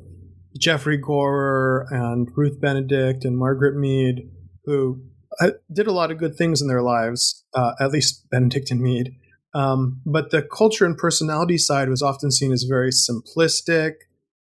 [0.57, 4.29] Geoffrey Gorer and Ruth Benedict and Margaret Mead,
[4.65, 5.03] who
[5.41, 8.81] uh, did a lot of good things in their lives, uh, at least Benedict and
[8.81, 9.15] Mead.
[9.55, 13.93] Um, but the culture and personality side was often seen as very simplistic,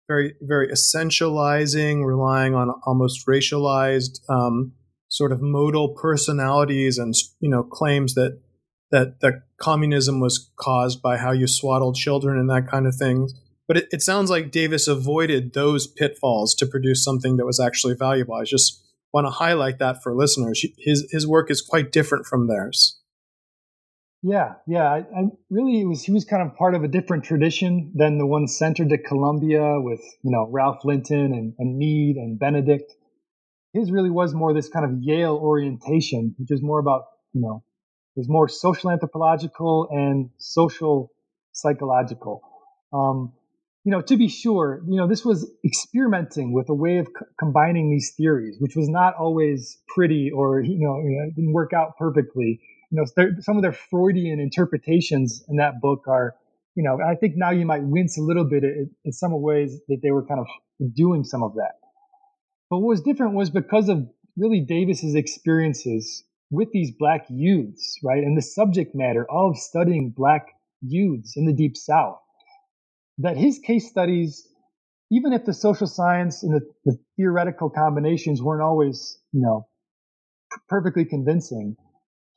[0.08, 4.72] very very essentializing, relying on almost racialized um,
[5.08, 8.40] sort of modal personalities, and you know claims that
[8.90, 13.28] that that communism was caused by how you swaddled children and that kind of thing.
[13.68, 17.94] But it, it sounds like Davis avoided those pitfalls to produce something that was actually
[17.94, 18.34] valuable.
[18.34, 18.82] I just
[19.12, 20.64] want to highlight that for listeners.
[20.78, 23.00] His his work is quite different from theirs.
[24.28, 24.92] Yeah, yeah.
[24.92, 28.26] I, I really was he was kind of part of a different tradition than the
[28.26, 32.92] one centered at Columbia with you know Ralph Linton and, and Mead and Benedict.
[33.72, 37.04] His really was more this kind of Yale orientation, which is more about
[37.34, 37.62] you know
[38.16, 41.12] was more social anthropological and social
[41.52, 42.42] psychological.
[42.92, 43.32] Um,
[43.84, 47.06] you know, to be sure, you know, this was experimenting with a way of
[47.38, 51.72] combining these theories, which was not always pretty or, you know, you know didn't work
[51.72, 52.60] out perfectly.
[52.90, 56.34] You know, some of their Freudian interpretations in that book are,
[56.74, 59.98] you know, I think now you might wince a little bit in, some ways that
[60.02, 60.46] they were kind of
[60.94, 61.72] doing some of that.
[62.70, 68.22] But what was different was because of really Davis's experiences with these black youths, right?
[68.22, 70.46] And the subject matter of studying black
[70.80, 72.18] youths in the deep south
[73.18, 74.46] that his case studies,
[75.10, 79.66] even if the social science and the, the theoretical combinations weren't always, you know,
[80.68, 81.76] perfectly convincing,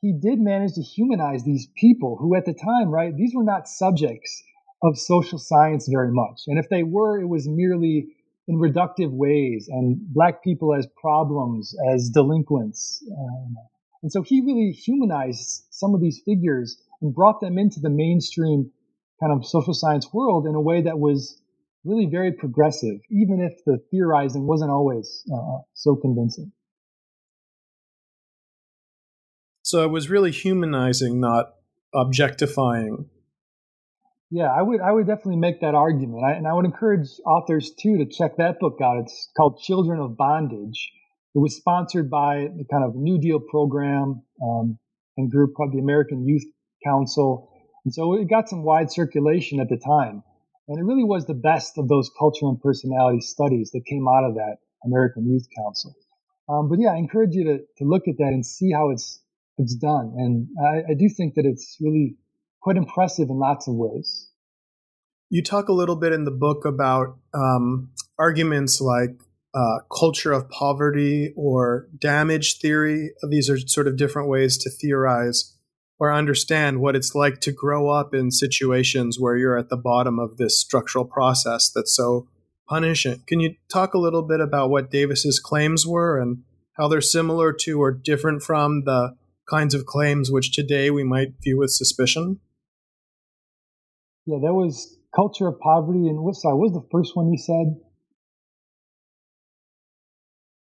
[0.00, 3.68] he did manage to humanize these people who at the time, right, these were not
[3.68, 4.42] subjects
[4.82, 6.42] of social science very much.
[6.46, 8.08] And if they were, it was merely
[8.48, 13.04] in reductive ways and black people as problems, as delinquents.
[13.12, 13.56] Um,
[14.02, 18.70] and so he really humanized some of these figures and brought them into the mainstream
[19.20, 21.40] kind of social science world in a way that was
[21.84, 26.50] really very progressive, even if the theorizing wasn't always uh, so convincing.
[29.70, 31.54] So it was really humanizing, not
[31.94, 33.08] objectifying.
[34.28, 37.70] Yeah, I would I would definitely make that argument, I, and I would encourage authors
[37.80, 38.98] too to check that book out.
[38.98, 40.90] It's called Children of Bondage.
[41.36, 44.76] It was sponsored by the kind of New Deal program um,
[45.16, 46.46] and group called the American Youth
[46.84, 47.48] Council,
[47.84, 50.24] and so it got some wide circulation at the time.
[50.66, 54.24] And it really was the best of those culture and personality studies that came out
[54.24, 55.94] of that American Youth Council.
[56.48, 59.20] Um, but yeah, I encourage you to, to look at that and see how it's
[59.60, 60.14] it's done.
[60.16, 62.16] And I, I do think that it's really
[62.60, 64.28] quite impressive in lots of ways.
[65.28, 69.10] You talk a little bit in the book about um, arguments like
[69.54, 73.10] uh, culture of poverty or damage theory.
[73.28, 75.56] These are sort of different ways to theorize
[75.98, 80.18] or understand what it's like to grow up in situations where you're at the bottom
[80.18, 82.26] of this structural process that's so
[82.68, 83.22] punishing.
[83.26, 86.42] Can you talk a little bit about what Davis's claims were and
[86.78, 89.14] how they're similar to or different from the
[89.50, 92.40] kinds of claims which today we might view with suspicion?
[94.26, 96.08] Yeah, that was culture of poverty.
[96.08, 97.76] And what, sorry, what was the first one you said?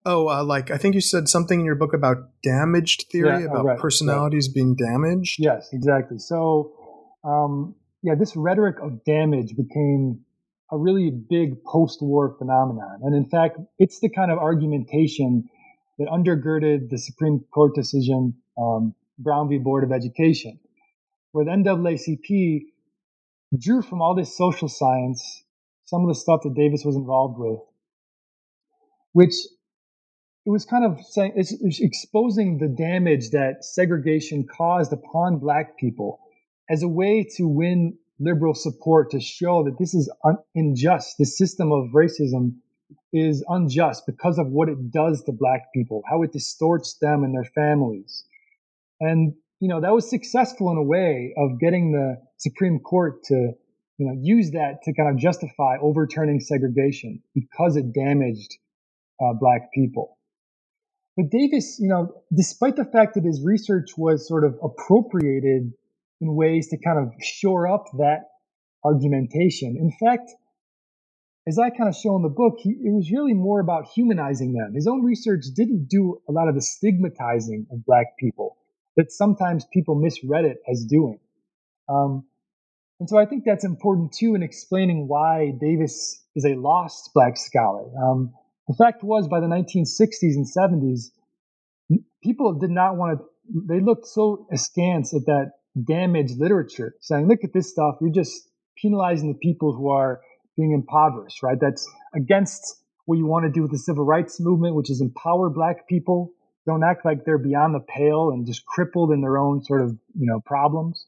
[0.05, 3.49] Oh, uh, like I think you said something in your book about damaged theory, yeah,
[3.49, 4.55] about right, personalities right.
[4.55, 5.35] being damaged.
[5.39, 6.17] Yes, exactly.
[6.17, 6.73] So,
[7.23, 10.21] um, yeah, this rhetoric of damage became
[10.71, 15.49] a really big post-war phenomenon, and in fact, it's the kind of argumentation
[15.97, 19.57] that undergirded the Supreme Court decision um, Brown v.
[19.57, 20.59] Board of Education,
[21.31, 22.63] where the NAACP
[23.57, 25.43] drew from all this social science
[25.85, 27.59] some of the stuff that Davis was involved with,
[29.13, 29.33] which
[30.45, 35.77] it was kind of saying it's, it's exposing the damage that segregation caused upon black
[35.77, 36.19] people
[36.69, 41.17] as a way to win liberal support to show that this is un- unjust.
[41.17, 42.57] The system of racism
[43.11, 47.33] is unjust because of what it does to black people, how it distorts them and
[47.33, 48.25] their families.
[48.99, 53.53] And, you know, that was successful in a way of getting the Supreme Court to,
[53.97, 58.57] you know, use that to kind of justify overturning segregation because it damaged
[59.21, 60.17] uh, black people.
[61.17, 65.73] But Davis, you know, despite the fact that his research was sort of appropriated
[66.21, 68.29] in ways to kind of shore up that
[68.85, 70.31] argumentation, in fact,
[71.47, 74.53] as I kind of show in the book, he, it was really more about humanizing
[74.53, 74.73] them.
[74.75, 78.58] His own research didn't do a lot of the stigmatizing of black people
[78.99, 81.19] that sometimes people misread it as doing.
[81.87, 82.25] Um,
[82.99, 87.37] and so I think that's important too in explaining why Davis is a lost black
[87.37, 87.85] scholar.
[87.97, 88.33] Um,
[88.67, 91.11] the fact was, by the 1960s and 70s,
[92.21, 93.25] people did not want to,
[93.69, 98.49] they looked so askance at that damaged literature, saying, look at this stuff, you're just
[98.77, 100.19] penalizing the people who are
[100.57, 101.57] being impoverished, right?
[101.59, 105.49] That's against what you want to do with the civil rights movement, which is empower
[105.49, 106.33] black people.
[106.69, 109.97] Don't act like they're beyond the pale and just crippled in their own sort of,
[110.13, 111.07] you know, problems.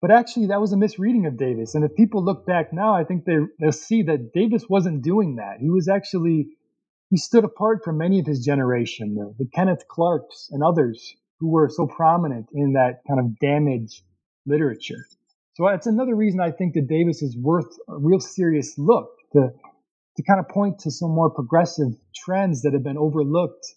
[0.00, 1.74] But actually, that was a misreading of Davis.
[1.74, 5.36] And if people look back now, I think they, they'll see that Davis wasn't doing
[5.36, 5.58] that.
[5.60, 6.48] He was actually,
[7.10, 11.50] he stood apart from many of his generation, the, the Kenneth Clarks and others who
[11.50, 14.00] were so prominent in that kind of damaged
[14.46, 15.04] literature.
[15.56, 19.50] So that's another reason I think that Davis is worth a real serious look to,
[20.16, 23.74] to kind of point to some more progressive trends that have been overlooked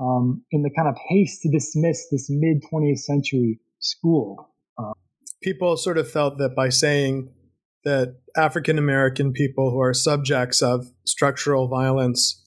[0.00, 4.50] um, in the kind of haste to dismiss this mid 20th century school
[5.42, 7.30] people sort of felt that by saying
[7.84, 12.44] that African American people who are subjects of structural violence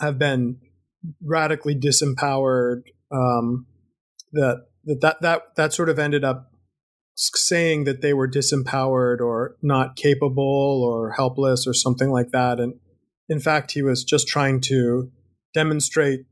[0.00, 0.58] have been
[1.22, 3.66] radically disempowered, um,
[4.32, 6.52] that, that that that that sort of ended up
[7.14, 12.60] saying that they were disempowered or not capable or helpless or something like that.
[12.60, 12.74] And
[13.28, 15.10] in fact, he was just trying to
[15.54, 16.26] demonstrate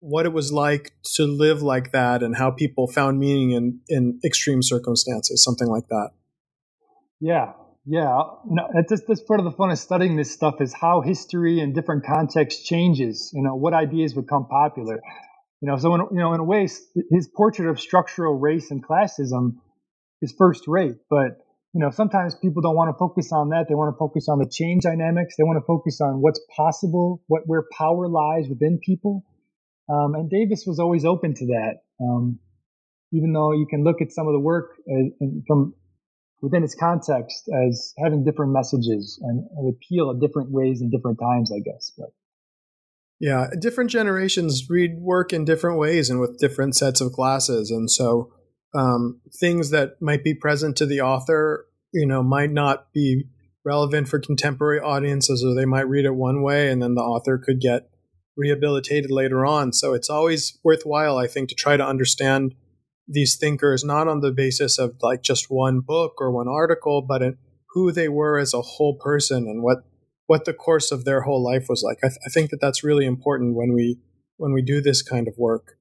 [0.00, 4.18] what it was like to live like that and how people found meaning in, in
[4.24, 6.10] extreme circumstances, something like that.
[7.20, 7.52] Yeah,
[7.84, 8.22] yeah.
[8.46, 11.74] No, that's, that's part of the fun of studying this stuff is how history and
[11.74, 13.30] different contexts changes.
[13.34, 15.00] You know, what ideas become popular.
[15.60, 18.82] You know, so in, you know, in a way, his portrait of structural race and
[18.82, 19.56] classism
[20.22, 21.38] is first rate, but
[21.72, 23.66] you know, sometimes people don't want to focus on that.
[23.68, 25.36] They want to focus on the change dynamics.
[25.38, 29.22] They want to focus on what's possible, what where power lies within people.
[29.90, 31.74] Um, and Davis was always open to that.
[32.00, 32.38] Um,
[33.12, 35.74] even though you can look at some of the work uh, from
[36.40, 41.18] within its context as having different messages and, and appeal at different ways in different
[41.18, 41.92] times, I guess.
[41.98, 42.10] But
[43.18, 47.90] yeah, different generations read work in different ways and with different sets of glasses, and
[47.90, 48.32] so
[48.72, 53.24] um, things that might be present to the author you know, might not be
[53.64, 57.38] relevant for contemporary audiences, or they might read it one way, and then the author
[57.38, 57.90] could get
[58.36, 59.72] rehabilitated later on.
[59.72, 62.54] So it's always worthwhile, I think, to try to understand
[63.06, 67.22] these thinkers not on the basis of like just one book or one article, but
[67.22, 67.36] in
[67.70, 69.78] who they were as a whole person and what
[70.26, 71.98] what the course of their whole life was like.
[72.04, 73.98] I, th- I think that that's really important when we
[74.36, 75.76] when we do this kind of work.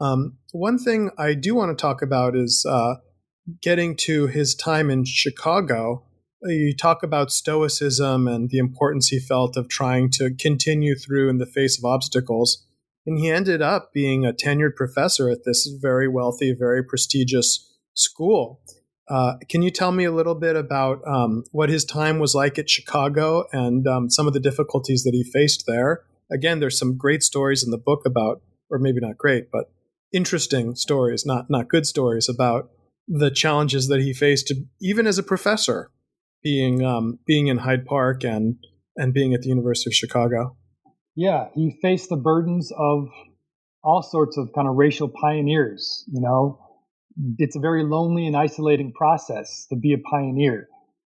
[0.00, 2.94] Um, one thing I do want to talk about is uh,
[3.60, 6.04] getting to his time in Chicago.
[6.44, 11.38] You talk about stoicism and the importance he felt of trying to continue through in
[11.38, 12.64] the face of obstacles.
[13.06, 18.60] And he ended up being a tenured professor at this very wealthy, very prestigious school.
[19.08, 22.58] Uh, can you tell me a little bit about um, what his time was like
[22.58, 26.04] at Chicago and um, some of the difficulties that he faced there?
[26.30, 28.40] Again, there's some great stories in the book about,
[28.70, 29.70] or maybe not great, but
[30.12, 32.70] interesting stories, not not good stories about
[33.08, 35.90] the challenges that he faced, even as a professor,
[36.42, 38.56] being um, being in Hyde Park and
[38.96, 40.56] and being at the University of Chicago.
[41.14, 43.08] Yeah, he faced the burdens of
[43.84, 46.04] all sorts of kind of racial pioneers.
[46.12, 46.58] You know,
[47.38, 50.68] it's a very lonely and isolating process to be a pioneer.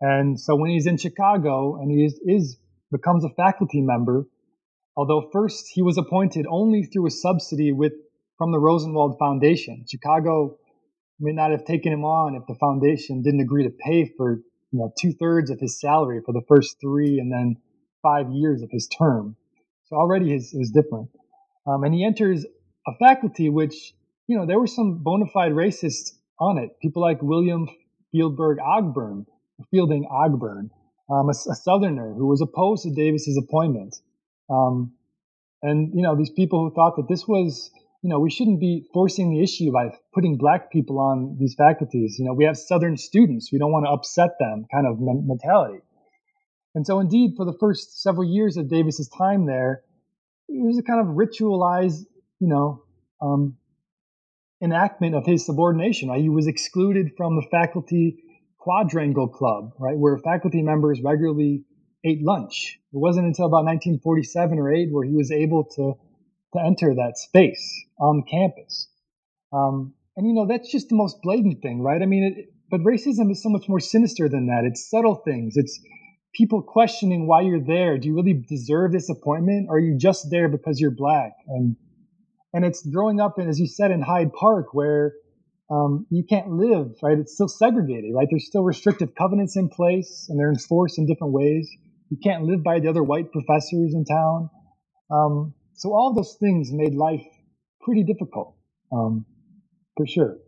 [0.00, 2.58] And so when he's in Chicago and he is, is
[2.90, 4.26] becomes a faculty member,
[4.96, 7.92] although first he was appointed only through a subsidy with
[8.36, 9.84] from the Rosenwald Foundation.
[9.88, 10.58] Chicago
[11.20, 14.40] may not have taken him on if the foundation didn't agree to pay for
[14.74, 17.56] you know two thirds of his salary for the first three and then
[18.02, 19.36] five years of his term.
[19.84, 21.10] So already his is different.
[21.64, 22.44] Um, and he enters
[22.86, 23.94] a faculty which,
[24.26, 26.10] you know, there were some bona fide racists
[26.40, 26.70] on it.
[26.82, 27.68] People like William
[28.12, 29.26] Fieldberg Ogburn,
[29.70, 30.70] Fielding Ogburn,
[31.08, 33.94] um, a, a, Southerner who was opposed to Davis's appointment.
[34.50, 34.94] Um,
[35.62, 37.70] and, you know, these people who thought that this was,
[38.04, 42.16] you know, we shouldn't be forcing the issue by putting black people on these faculties.
[42.18, 43.48] You know, we have Southern students.
[43.50, 45.78] We don't want to upset them kind of mentality.
[46.74, 49.84] And so, indeed, for the first several years of Davis's time there,
[50.50, 52.04] it was a kind of ritualized,
[52.40, 52.82] you know,
[53.22, 53.56] um,
[54.62, 56.10] enactment of his subordination.
[56.10, 56.20] Right?
[56.20, 58.18] He was excluded from the faculty
[58.58, 61.64] quadrangle club, right, where faculty members regularly
[62.04, 62.78] ate lunch.
[62.92, 65.94] It wasn't until about 1947 or 8 where he was able to
[66.54, 68.88] to enter that space on campus.
[69.52, 72.00] Um, and you know, that's just the most blatant thing, right?
[72.00, 74.64] I mean, it, but racism is so much more sinister than that.
[74.64, 75.54] It's subtle things.
[75.56, 75.78] It's
[76.34, 77.98] people questioning why you're there.
[77.98, 79.66] Do you really deserve this appointment?
[79.68, 81.32] Or are you just there because you're black?
[81.48, 81.76] And
[82.52, 85.12] and it's growing up in, as you said, in Hyde Park, where
[85.70, 87.18] um, you can't live, right?
[87.18, 88.28] It's still segregated, right?
[88.30, 91.68] There's still restrictive covenants in place, and they're enforced in different ways.
[92.10, 94.50] You can't live by the other white professors in town.
[95.10, 97.24] Um, so all those things made life
[97.80, 98.56] pretty difficult,
[98.92, 99.26] um,
[99.96, 100.38] for sure.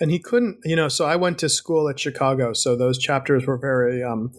[0.00, 0.88] And he couldn't, you know.
[0.88, 4.32] So I went to school at Chicago, so those chapters were very um,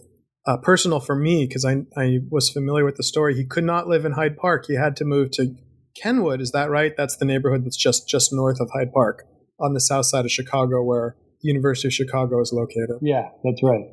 [0.46, 3.34] uh, personal for me because I, I was familiar with the story.
[3.34, 4.66] He could not live in Hyde Park.
[4.66, 5.54] He had to move to
[6.00, 6.42] Kenwood.
[6.42, 6.92] Is that right?
[6.94, 9.24] That's the neighborhood that's just just north of Hyde Park
[9.58, 12.98] on the south side of Chicago, where the University of Chicago is located.
[13.00, 13.86] Yeah, that's right.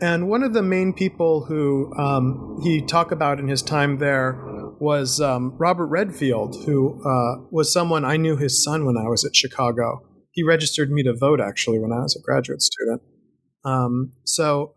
[0.00, 4.53] And one of the main people who um, he talked about in his time there
[4.84, 9.24] was um, Robert Redfield, who uh, was someone I knew his son when I was
[9.24, 10.06] at Chicago.
[10.30, 13.02] He registered me to vote actually when I was a graduate student.
[13.64, 14.74] Um, so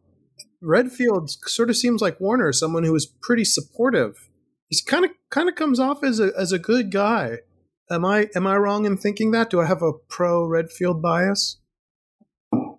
[0.61, 4.29] Redfield sort of seems like Warner, someone who is pretty supportive.
[4.69, 7.39] He's kind of kind of comes off as a as a good guy.
[7.91, 9.49] Am I am I wrong in thinking that?
[9.49, 11.59] Do I have a pro Redfield bias?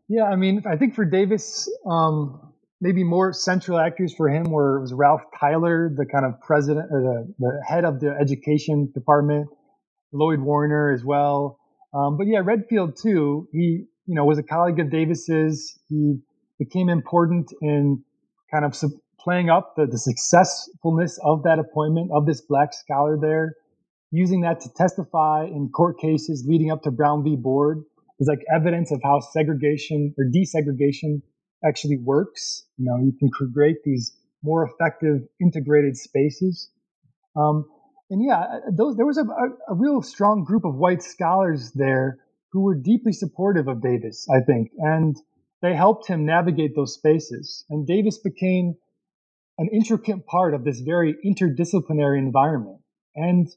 [0.09, 2.48] Yeah, I mean, I think for Davis, um,
[2.81, 7.03] maybe more central actors for him were was Ralph Tyler, the kind of president or
[7.03, 9.49] the, the head of the education department,
[10.13, 11.59] Lloyd Warner as well.
[11.93, 13.49] Um, but yeah, Redfield too.
[13.53, 15.79] He you know was a colleague of Davis's.
[15.89, 16.19] He
[16.59, 18.03] became important in
[18.53, 18.75] kind of
[19.21, 23.55] playing up the, the successfulness of that appointment of this black scholar there,
[24.11, 27.37] using that to testify in court cases leading up to Brown v.
[27.37, 27.85] Board
[28.21, 31.23] is like evidence of how segregation or desegregation
[31.65, 32.65] actually works.
[32.77, 36.71] You know, you can create these more effective integrated spaces.
[37.37, 37.65] Um,
[38.11, 42.19] and yeah, those, there was a, a, a, real strong group of white scholars there
[42.53, 44.71] who were deeply supportive of Davis, I think.
[44.79, 45.17] And
[45.61, 47.65] they helped him navigate those spaces.
[47.69, 48.77] And Davis became
[49.59, 52.79] an intricate part of this very interdisciplinary environment.
[53.15, 53.49] And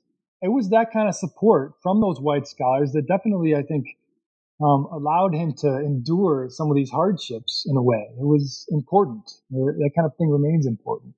[0.41, 3.85] it was that kind of support from those white scholars that definitely, I think,
[4.63, 8.07] um, allowed him to endure some of these hardships in a way.
[8.19, 9.29] It was important.
[9.49, 11.15] That kind of thing remains important.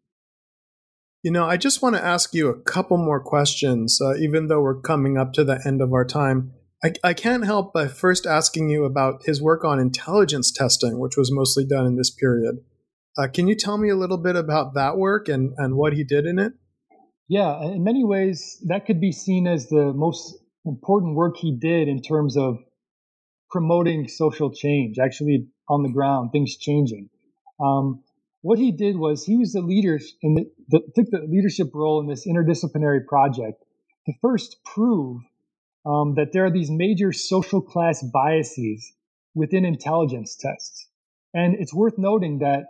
[1.24, 4.62] You know, I just want to ask you a couple more questions, uh, even though
[4.62, 6.54] we're coming up to the end of our time.
[6.84, 11.16] I, I can't help by first asking you about his work on intelligence testing, which
[11.16, 12.58] was mostly done in this period.
[13.18, 16.04] Uh, can you tell me a little bit about that work and, and what he
[16.04, 16.54] did in it?
[17.30, 20.36] Yeah, in many ways, that could be seen as the most
[20.66, 22.58] important work he did in terms of
[23.54, 27.08] promoting social change, actually on the ground, things changing.
[27.64, 28.04] Um,
[28.42, 32.02] what he did was he was the leader in the, the, took the leadership role
[32.02, 33.64] in this interdisciplinary project
[34.08, 35.22] to first prove
[35.86, 38.92] um, that there are these major social class biases
[39.36, 40.88] within intelligence tests.
[41.36, 42.66] And it's worth noting that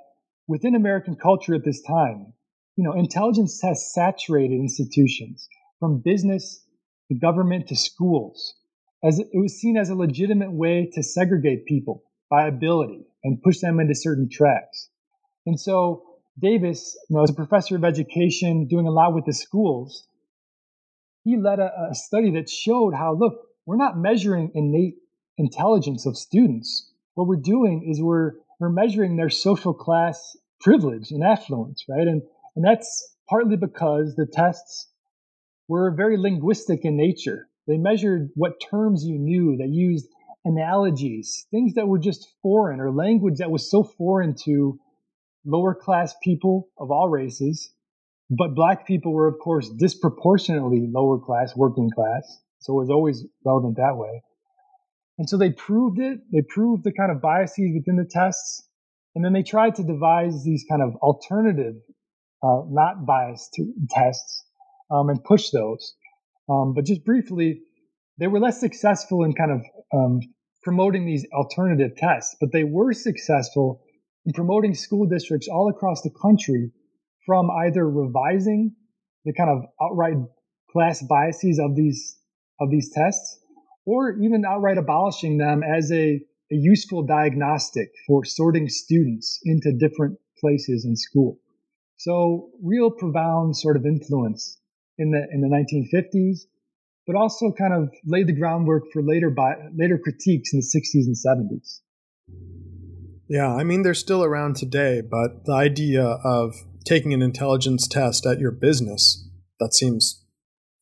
[0.50, 2.34] within American culture at this time,
[2.76, 5.48] you know, intelligence tests saturated institutions
[5.80, 6.66] from business
[7.08, 8.56] to government to schools
[9.04, 13.60] as it was seen as a legitimate way to segregate people by ability and push
[13.60, 14.90] them into certain tracks.
[15.46, 16.04] And so
[16.40, 20.08] Davis, you know, as a professor of education, doing a lot with the schools,
[21.24, 23.34] he led a, a study that showed how, look,
[23.66, 24.96] we're not measuring innate
[25.38, 26.92] intelligence of students.
[27.16, 32.08] What we're doing is we're, we're measuring their social class privilege and affluence, right?
[32.08, 32.24] And,
[32.56, 34.90] and that's partly because the tests
[35.68, 37.48] were very linguistic in nature.
[37.68, 39.58] They measured what terms you knew.
[39.58, 40.08] They used
[40.46, 44.80] analogies, things that were just foreign or language that was so foreign to
[45.46, 47.74] lower class people of all races.
[48.30, 52.42] But black people were, of course, disproportionately lower class, working class.
[52.60, 54.24] So it was always relevant that way.
[55.18, 56.20] And so they proved it.
[56.32, 58.68] They proved the kind of biases within the tests.
[59.16, 61.76] And then they tried to devise these kind of alternative,
[62.42, 63.60] uh, not biased
[63.90, 64.44] tests
[64.90, 65.94] um, and push those.
[66.50, 67.62] Um, but just briefly,
[68.20, 69.62] they were less successful in kind of
[69.94, 70.20] um,
[70.64, 73.82] promoting these alternative tests, but they were successful
[74.26, 76.72] in promoting school districts all across the country
[77.26, 78.76] from either revising
[79.26, 80.18] the kind of outright
[80.72, 82.18] class biases of these
[82.60, 83.40] of these tests,
[83.86, 90.18] or even outright abolishing them as a, a useful diagnostic for sorting students into different
[90.40, 91.40] places in school.
[91.98, 94.60] So real profound sort of influence
[94.98, 96.42] in the in the 1950s,
[97.06, 101.06] but also kind of laid the groundwork for later by, later critiques in the 60s
[101.06, 101.80] and 70s.
[103.28, 108.26] Yeah, I mean they're still around today, but the idea of taking an intelligence test
[108.26, 109.28] at your business
[109.60, 110.24] that seems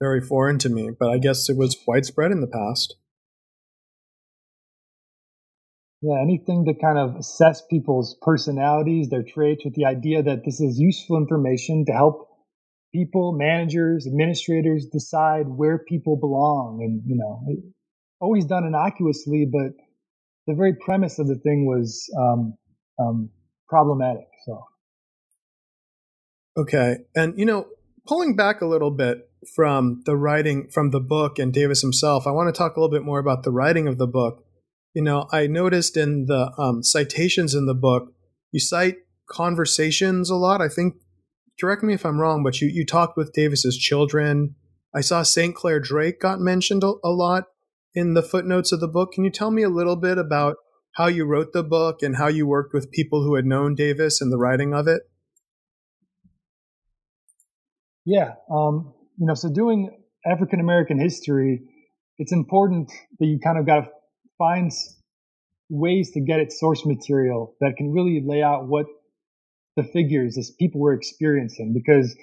[0.01, 2.95] very foreign to me, but I guess it was widespread in the past.
[6.01, 10.59] Yeah, anything to kind of assess people's personalities, their traits, with the idea that this
[10.59, 12.30] is useful information to help
[12.93, 16.79] people, managers, administrators decide where people belong.
[16.81, 17.43] And, you know,
[18.19, 19.71] always done innocuously, but
[20.47, 22.57] the very premise of the thing was um,
[22.99, 23.29] um,
[23.67, 24.27] problematic.
[24.45, 24.63] So,
[26.57, 26.97] okay.
[27.15, 27.67] And, you know,
[28.07, 32.31] pulling back a little bit from the writing from the book and Davis himself, I
[32.31, 34.45] want to talk a little bit more about the writing of the book.
[34.93, 38.13] You know, I noticed in the um, citations in the book,
[38.51, 38.97] you cite
[39.29, 40.61] conversations a lot.
[40.61, 40.95] I think
[41.59, 44.55] correct me if I'm wrong, but you, you talked with Davis's children.
[44.93, 45.55] I saw St.
[45.55, 47.45] Clair Drake got mentioned a, a lot
[47.93, 49.13] in the footnotes of the book.
[49.13, 50.57] Can you tell me a little bit about
[50.95, 54.21] how you wrote the book and how you worked with people who had known Davis
[54.21, 55.03] in the writing of it?
[58.05, 59.91] Yeah, um, you know, so doing
[60.25, 61.61] African American history,
[62.17, 63.87] it's important that you kind of got to
[64.37, 64.71] find
[65.69, 68.85] ways to get its source material that can really lay out what
[69.75, 72.15] the figures as people were experiencing because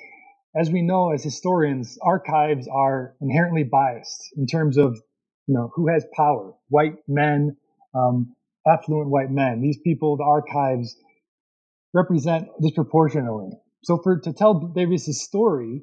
[0.56, 4.98] as we know as historians archives are inherently biased in terms of
[5.46, 6.54] you know who has power.
[6.68, 7.56] White men
[7.94, 8.34] um,
[8.66, 10.96] affluent white men these people the archives
[11.94, 13.50] represent disproportionately.
[13.84, 15.82] So for to tell davis's story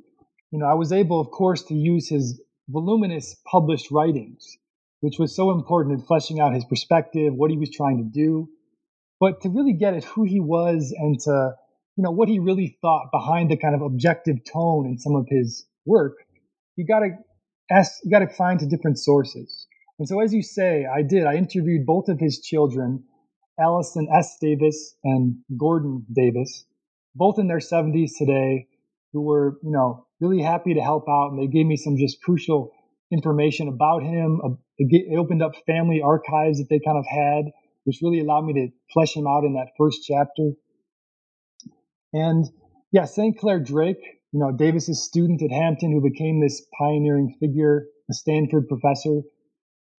[0.52, 4.58] you know i was able of course to use his voluminous published writings
[5.02, 8.48] which was so important in fleshing out his perspective what he was trying to do
[9.20, 11.52] but to really get at who he was and to
[11.98, 15.26] you know what he really thought behind the kind of objective tone in some of
[15.30, 16.14] his work
[16.76, 17.10] you got to
[17.72, 19.68] ask you got to find to different sources.
[19.98, 21.26] And so as you say i did.
[21.26, 23.04] I interviewed both of his children
[23.60, 24.38] allison s.
[24.42, 26.66] Davis and gordon davis
[27.16, 28.68] both in their 70s today
[29.14, 32.22] who were you know really happy to help out and they gave me some just
[32.22, 32.72] crucial
[33.12, 34.42] information about him
[34.78, 37.46] it opened up family archives that they kind of had
[37.86, 40.52] which really allowed me to flesh him out in that first chapter.
[42.14, 42.46] And
[42.92, 43.38] yeah, St.
[43.38, 48.68] Clair Drake, you know, Davis's student at Hampton who became this pioneering figure, a Stanford
[48.68, 49.22] professor,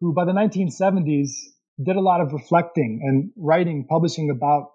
[0.01, 1.31] who by the 1970s
[1.83, 4.71] did a lot of reflecting and writing, publishing about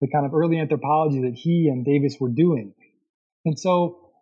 [0.00, 2.74] the kind of early anthropology that he and Davis were doing.
[3.44, 4.12] And so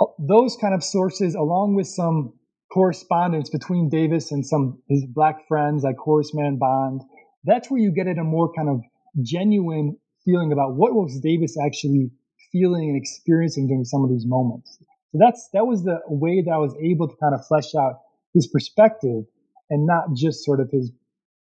[0.00, 2.37] uh, those kind of sources, along with some
[2.72, 7.02] correspondence between Davis and some his black friends like Horace Mann Bond.
[7.44, 8.80] That's where you get at a more kind of
[9.22, 12.10] genuine feeling about what was Davis actually
[12.52, 14.78] feeling and experiencing during some of these moments.
[15.12, 18.00] So that's that was the way that I was able to kind of flesh out
[18.34, 19.24] his perspective
[19.70, 20.92] and not just sort of his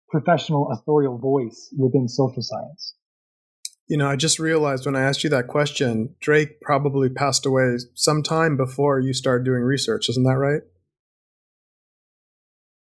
[0.09, 2.95] professional authorial voice within social science.
[3.87, 7.77] You know, I just realized when I asked you that question, Drake probably passed away
[7.93, 10.09] sometime before you started doing research.
[10.09, 10.61] Isn't that right?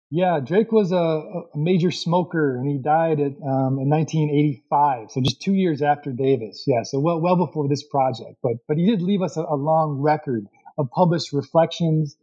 [0.10, 5.22] Yeah, Drake was a, a major smoker, and he died at, um, in 1985, so
[5.22, 6.64] just two years after Davis.
[6.66, 8.38] Yeah, so well, well before this project.
[8.42, 10.46] But but he did leave us a, a long record
[10.78, 12.16] of published reflections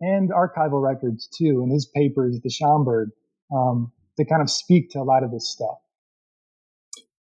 [0.00, 3.10] and archival records too, in his papers, at the Schomburg,
[3.54, 5.78] um, to kind of speak to a lot of this stuff.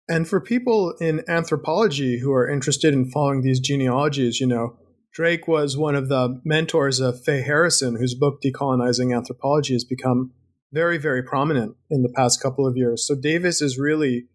[0.09, 4.77] And for people in anthropology who are interested in following these genealogies, you know,
[5.17, 10.31] Drake was one of the mentors of Faye Harrison, whose book Decolonizing Anthropology has become
[10.71, 13.07] very, very prominent in the past couple of years.
[13.07, 14.27] So Davis is really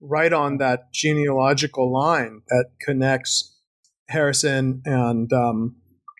[0.00, 3.58] right on that genealogical line that connects
[4.10, 5.74] Harrison and um,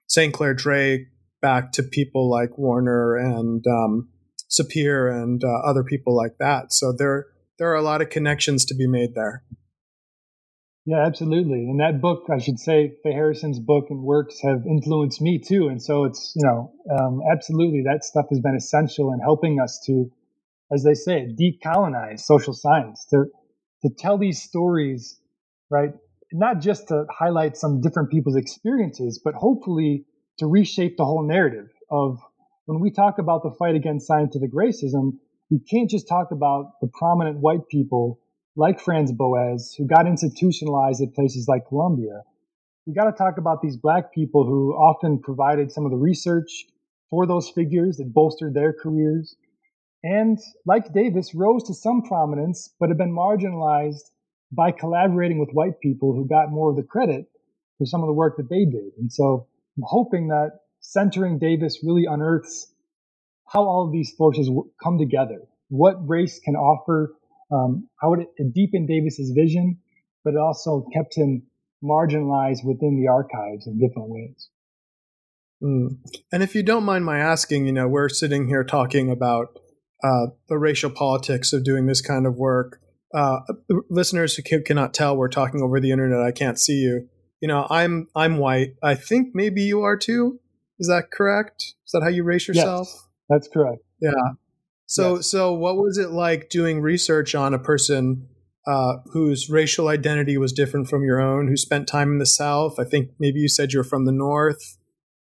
[0.08, 0.34] St.
[0.34, 1.02] Clair Drake
[1.40, 4.08] back to people like Warner and um,
[4.50, 6.72] Sapir and uh, other people like that.
[6.72, 7.26] So there,
[7.60, 9.44] there are a lot of connections to be made there.
[10.88, 11.68] Yeah, absolutely.
[11.68, 15.68] And that book, I should say, Faye Harrison's book and works have influenced me too.
[15.68, 19.78] And so it's, you know, um, absolutely that stuff has been essential in helping us
[19.84, 20.10] to,
[20.72, 23.26] as they say, decolonize social science, to,
[23.82, 25.20] to tell these stories,
[25.68, 25.90] right?
[26.32, 30.06] Not just to highlight some different people's experiences, but hopefully
[30.38, 32.18] to reshape the whole narrative of
[32.64, 35.18] when we talk about the fight against scientific racism,
[35.50, 38.20] we can't just talk about the prominent white people
[38.58, 42.22] like Franz Boas, who got institutionalized at places like Columbia.
[42.86, 46.66] We got to talk about these black people who often provided some of the research
[47.08, 49.36] for those figures that bolstered their careers.
[50.02, 54.10] And like Davis, rose to some prominence, but have been marginalized
[54.50, 57.26] by collaborating with white people who got more of the credit
[57.78, 58.90] for some of the work that they did.
[58.98, 59.46] And so
[59.76, 60.50] I'm hoping that
[60.80, 62.72] centering Davis really unearths
[63.46, 64.50] how all of these forces
[64.82, 67.14] come together, what race can offer
[67.52, 69.78] um, how it, it deepened Davis's vision,
[70.24, 71.42] but it also kept him
[71.82, 74.48] marginalized within the archives in different ways.
[75.62, 75.98] Mm.
[76.32, 79.58] And if you don't mind my asking, you know, we're sitting here talking about
[80.02, 82.80] uh, the racial politics of doing this kind of work.
[83.14, 83.38] Uh,
[83.88, 86.20] listeners who can, cannot tell, we're talking over the internet.
[86.20, 87.08] I can't see you.
[87.40, 88.74] You know, I'm I'm white.
[88.82, 90.40] I think maybe you are too.
[90.78, 91.62] Is that correct?
[91.86, 92.88] Is that how you race yourself?
[92.88, 93.82] Yes, that's correct.
[94.00, 94.10] Yeah.
[94.88, 95.30] So, yes.
[95.30, 98.26] so what was it like doing research on a person
[98.66, 102.80] uh, whose racial identity was different from your own, who spent time in the South?
[102.80, 104.78] I think maybe you said you're from the North.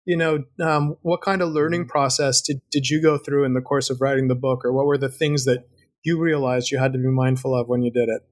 [0.04, 3.60] You know, um, what kind of learning process did, did you go through in the
[3.60, 5.64] course of writing the book, or what were the things that
[6.02, 8.22] you realized you had to be mindful of when you did it?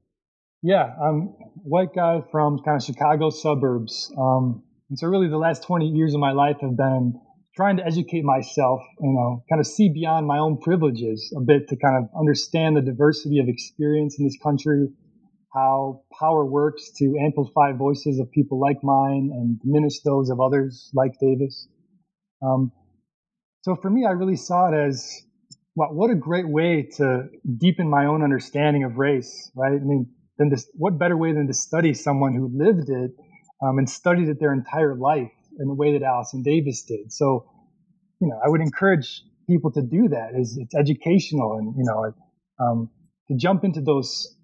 [0.63, 4.13] Yeah, I'm white guy from kind of Chicago suburbs.
[4.19, 7.21] Um, and so really the last 20 years of my life have been
[7.61, 11.69] trying to educate myself, you know, kind of see beyond my own privileges a bit
[11.69, 14.89] to kind of understand the diversity of experience in this country,
[15.53, 20.91] how power works to amplify voices of people like mine and diminish those of others
[20.95, 21.69] like Davis.
[22.43, 22.73] Um,
[23.61, 25.21] so for me, I really saw it as
[25.77, 27.25] wow, what a great way to
[27.59, 29.75] deepen my own understanding of race, right?
[29.75, 30.09] I mean,
[30.39, 33.11] then this, what better way than to study someone who lived it
[33.63, 37.13] um, and studied it their entire life in the way that Allison Davis did.
[37.13, 37.50] So,
[38.21, 40.33] you know, I would encourage people to do that.
[40.39, 42.13] Is it's educational and you know
[42.65, 42.91] um,
[43.29, 44.37] to jump into those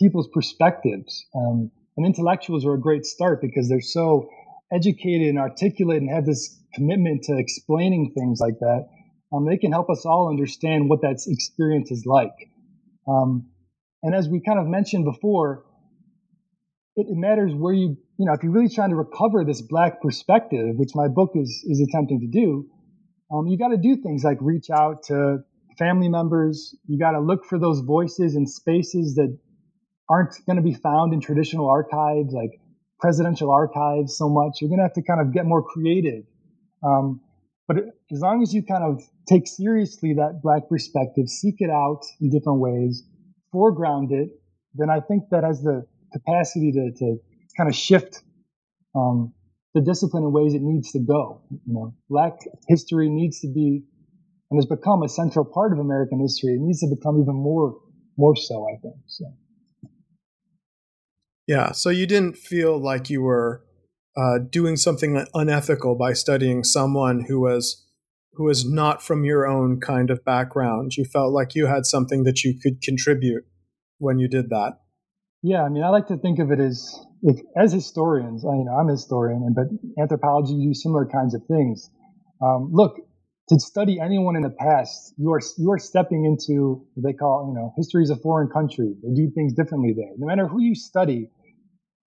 [0.00, 1.26] people's perspectives.
[1.34, 4.28] Um, and intellectuals are a great start because they're so
[4.72, 8.88] educated and articulate and have this commitment to explaining things like that.
[9.32, 12.34] Um, they can help us all understand what that experience is like.
[13.08, 13.48] Um,
[14.02, 15.64] and as we kind of mentioned before,
[16.96, 20.00] it, it matters where you you know, if you're really trying to recover this black
[20.00, 22.68] perspective, which my book is is attempting to do,
[23.32, 25.38] um, you got to do things like reach out to
[25.78, 26.74] family members.
[26.86, 29.36] You got to look for those voices and spaces that
[30.08, 32.60] aren't going to be found in traditional archives, like
[33.00, 34.60] presidential archives, so much.
[34.60, 36.24] You're going to have to kind of get more creative.
[36.84, 37.20] Um,
[37.66, 37.78] but
[38.12, 42.30] as long as you kind of take seriously that black perspective, seek it out in
[42.30, 43.02] different ways,
[43.50, 44.28] foreground it,
[44.74, 47.16] then I think that has the capacity to, to
[47.56, 48.22] kind of shift
[48.94, 49.34] um,
[49.76, 51.42] the discipline in ways it needs to go.
[51.50, 52.32] You know, Black
[52.66, 53.82] history needs to be
[54.50, 56.54] and has become a central part of American history.
[56.54, 57.76] It needs to become even more
[58.16, 58.66] more so.
[58.72, 59.26] I think so.
[61.46, 61.72] Yeah.
[61.72, 63.62] So you didn't feel like you were
[64.16, 67.84] uh, doing something unethical by studying someone who was
[68.32, 70.96] who was not from your own kind of background.
[70.96, 73.44] You felt like you had something that you could contribute
[73.98, 74.78] when you did that.
[75.42, 78.44] Yeah, I mean, I like to think of it as if, as historians.
[78.44, 79.66] I, you know, I'm a historian, but
[80.00, 81.90] anthropology do similar kinds of things.
[82.42, 82.96] Um, look,
[83.48, 87.48] to study anyone in the past, you are you are stepping into what they call,
[87.48, 88.94] you know, history is a foreign country.
[89.02, 90.12] They do things differently there.
[90.18, 91.30] No matter who you study,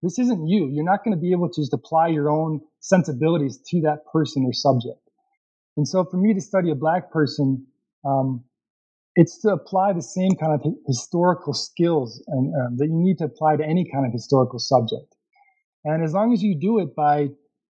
[0.02, 0.68] this isn't you.
[0.72, 4.44] You're not going to be able to just apply your own sensibilities to that person
[4.46, 5.00] or subject.
[5.76, 7.66] And so, for me to study a black person,
[8.04, 8.44] um,
[9.14, 13.24] it's to apply the same kind of historical skills and, um, that you need to
[13.24, 15.14] apply to any kind of historical subject.
[15.84, 17.28] And as long as you do it by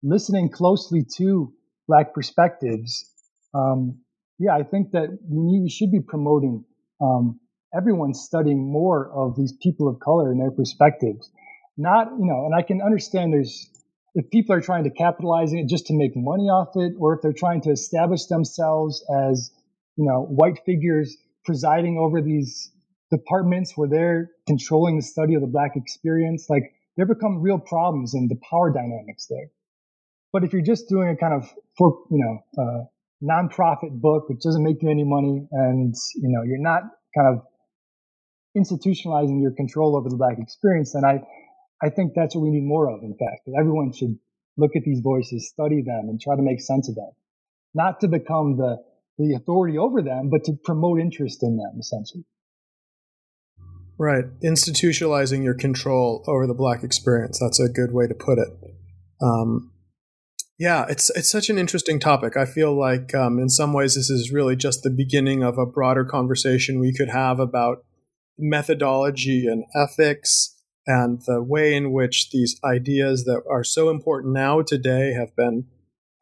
[0.02, 1.52] listening closely to
[1.88, 3.10] black perspectives,
[3.54, 3.98] um,
[4.38, 6.64] yeah, I think that we, need, we should be promoting
[7.00, 7.40] um,
[7.76, 11.30] everyone studying more of these people of color and their perspectives.
[11.76, 13.70] Not, you know, and I can understand there's
[14.14, 17.22] if people are trying to capitalize it just to make money off it, or if
[17.22, 19.50] they're trying to establish themselves as,
[19.96, 22.70] you know, white figures presiding over these
[23.10, 28.14] departments where they're controlling the study of the black experience, like there become real problems
[28.14, 29.50] in the power dynamics there.
[30.32, 32.84] But if you're just doing a kind of for, you know, uh,
[33.22, 36.82] nonprofit book which doesn't make you any money, and you know, you're not
[37.16, 37.42] kind of
[38.56, 41.20] institutionalizing your control over the black experience, then I,
[41.82, 43.02] I think that's what we need more of.
[43.02, 44.18] In fact, everyone should
[44.56, 47.10] look at these voices, study them, and try to make sense of them,
[47.74, 48.78] not to become the
[49.18, 52.24] the authority over them, but to promote interest in them, essentially.
[53.98, 54.24] Right.
[54.42, 57.38] Institutionalizing your control over the black experience.
[57.40, 58.48] That's a good way to put it.
[59.22, 59.70] Um,
[60.58, 62.36] yeah, it's it's such an interesting topic.
[62.36, 65.66] I feel like um, in some ways this is really just the beginning of a
[65.66, 67.84] broader conversation we could have about
[68.38, 70.56] methodology and ethics
[70.86, 75.66] and the way in which these ideas that are so important now today have been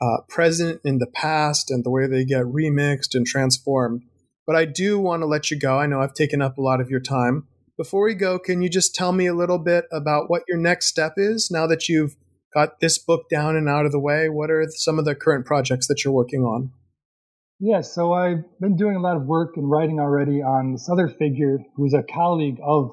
[0.03, 4.03] uh, present in the past and the way they get remixed and transformed.
[4.47, 5.79] But I do want to let you go.
[5.79, 7.47] I know I've taken up a lot of your time.
[7.77, 10.87] Before we go, can you just tell me a little bit about what your next
[10.87, 12.17] step is now that you've
[12.53, 14.29] got this book down and out of the way?
[14.29, 16.73] What are some of the current projects that you're working on?
[17.61, 21.07] Yeah, so I've been doing a lot of work and writing already on this other
[21.07, 22.91] figure who's a colleague of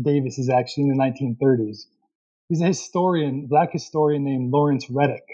[0.00, 1.78] Davis's actually in the 1930s.
[2.48, 5.24] He's a historian, black historian named Lawrence Reddick.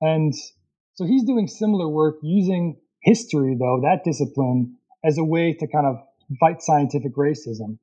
[0.00, 0.34] And
[0.94, 5.86] so he's doing similar work using history, though, that discipline, as a way to kind
[5.86, 5.96] of
[6.38, 7.78] fight scientific racism.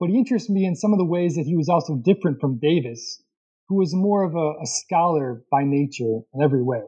[0.00, 2.58] But he interests me in some of the ways that he was also different from
[2.58, 3.22] Davis,
[3.68, 6.82] who was more of a, a scholar by nature in every way.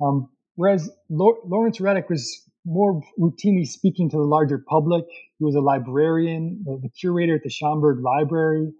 [0.00, 5.04] Um, whereas Lawrence Reddick was more routinely speaking to the larger public.
[5.38, 8.72] He was a librarian, the curator at the Schomburg Library.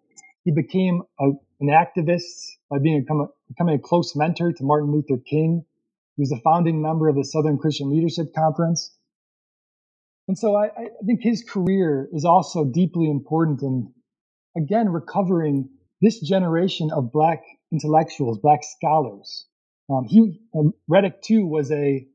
[0.45, 1.31] He became a,
[1.61, 3.07] an activist by being
[3.49, 5.65] becoming a close mentor to Martin Luther King.
[6.17, 8.95] He was a founding member of the Southern Christian Leadership Conference.
[10.29, 13.93] And so I, I think his career is also deeply important in,
[14.57, 15.71] again, recovering
[16.03, 17.43] this generation of black
[17.73, 19.47] intellectuals, black scholars.
[19.89, 22.07] Um, he, um, Reddick too was a,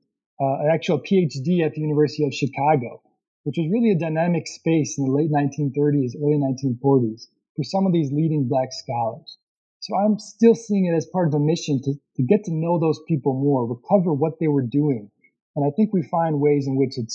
[0.41, 3.01] uh, an actual PhD at the University of Chicago,
[3.43, 7.93] which was really a dynamic space in the late 1930s, early 1940s for some of
[7.93, 9.37] these leading black scholars.
[9.79, 12.79] So I'm still seeing it as part of a mission to, to get to know
[12.79, 15.09] those people more, recover what they were doing.
[15.55, 17.11] And I think we find ways in which it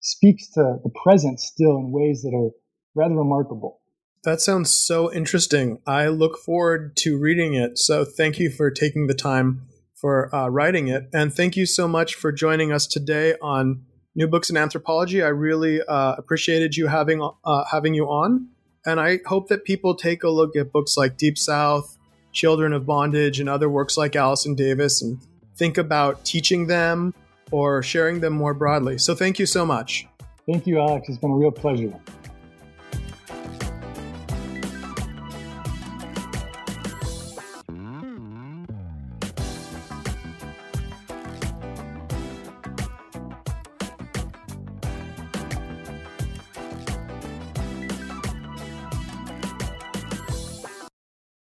[0.00, 2.50] speaks to the present still in ways that are
[2.94, 3.80] rather remarkable.
[4.24, 5.80] That sounds so interesting.
[5.86, 7.78] I look forward to reading it.
[7.78, 9.62] So thank you for taking the time
[9.94, 11.08] for uh, writing it.
[11.14, 13.84] And thank you so much for joining us today on
[14.14, 15.22] New Books in Anthropology.
[15.22, 18.48] I really uh, appreciated you having uh, having you on.
[18.86, 21.98] And I hope that people take a look at books like Deep South,
[22.32, 25.18] Children of Bondage, and other works like Allison Davis and
[25.56, 27.12] think about teaching them
[27.50, 28.98] or sharing them more broadly.
[28.98, 30.06] So thank you so much.
[30.50, 31.08] Thank you, Alex.
[31.08, 31.92] It's been a real pleasure.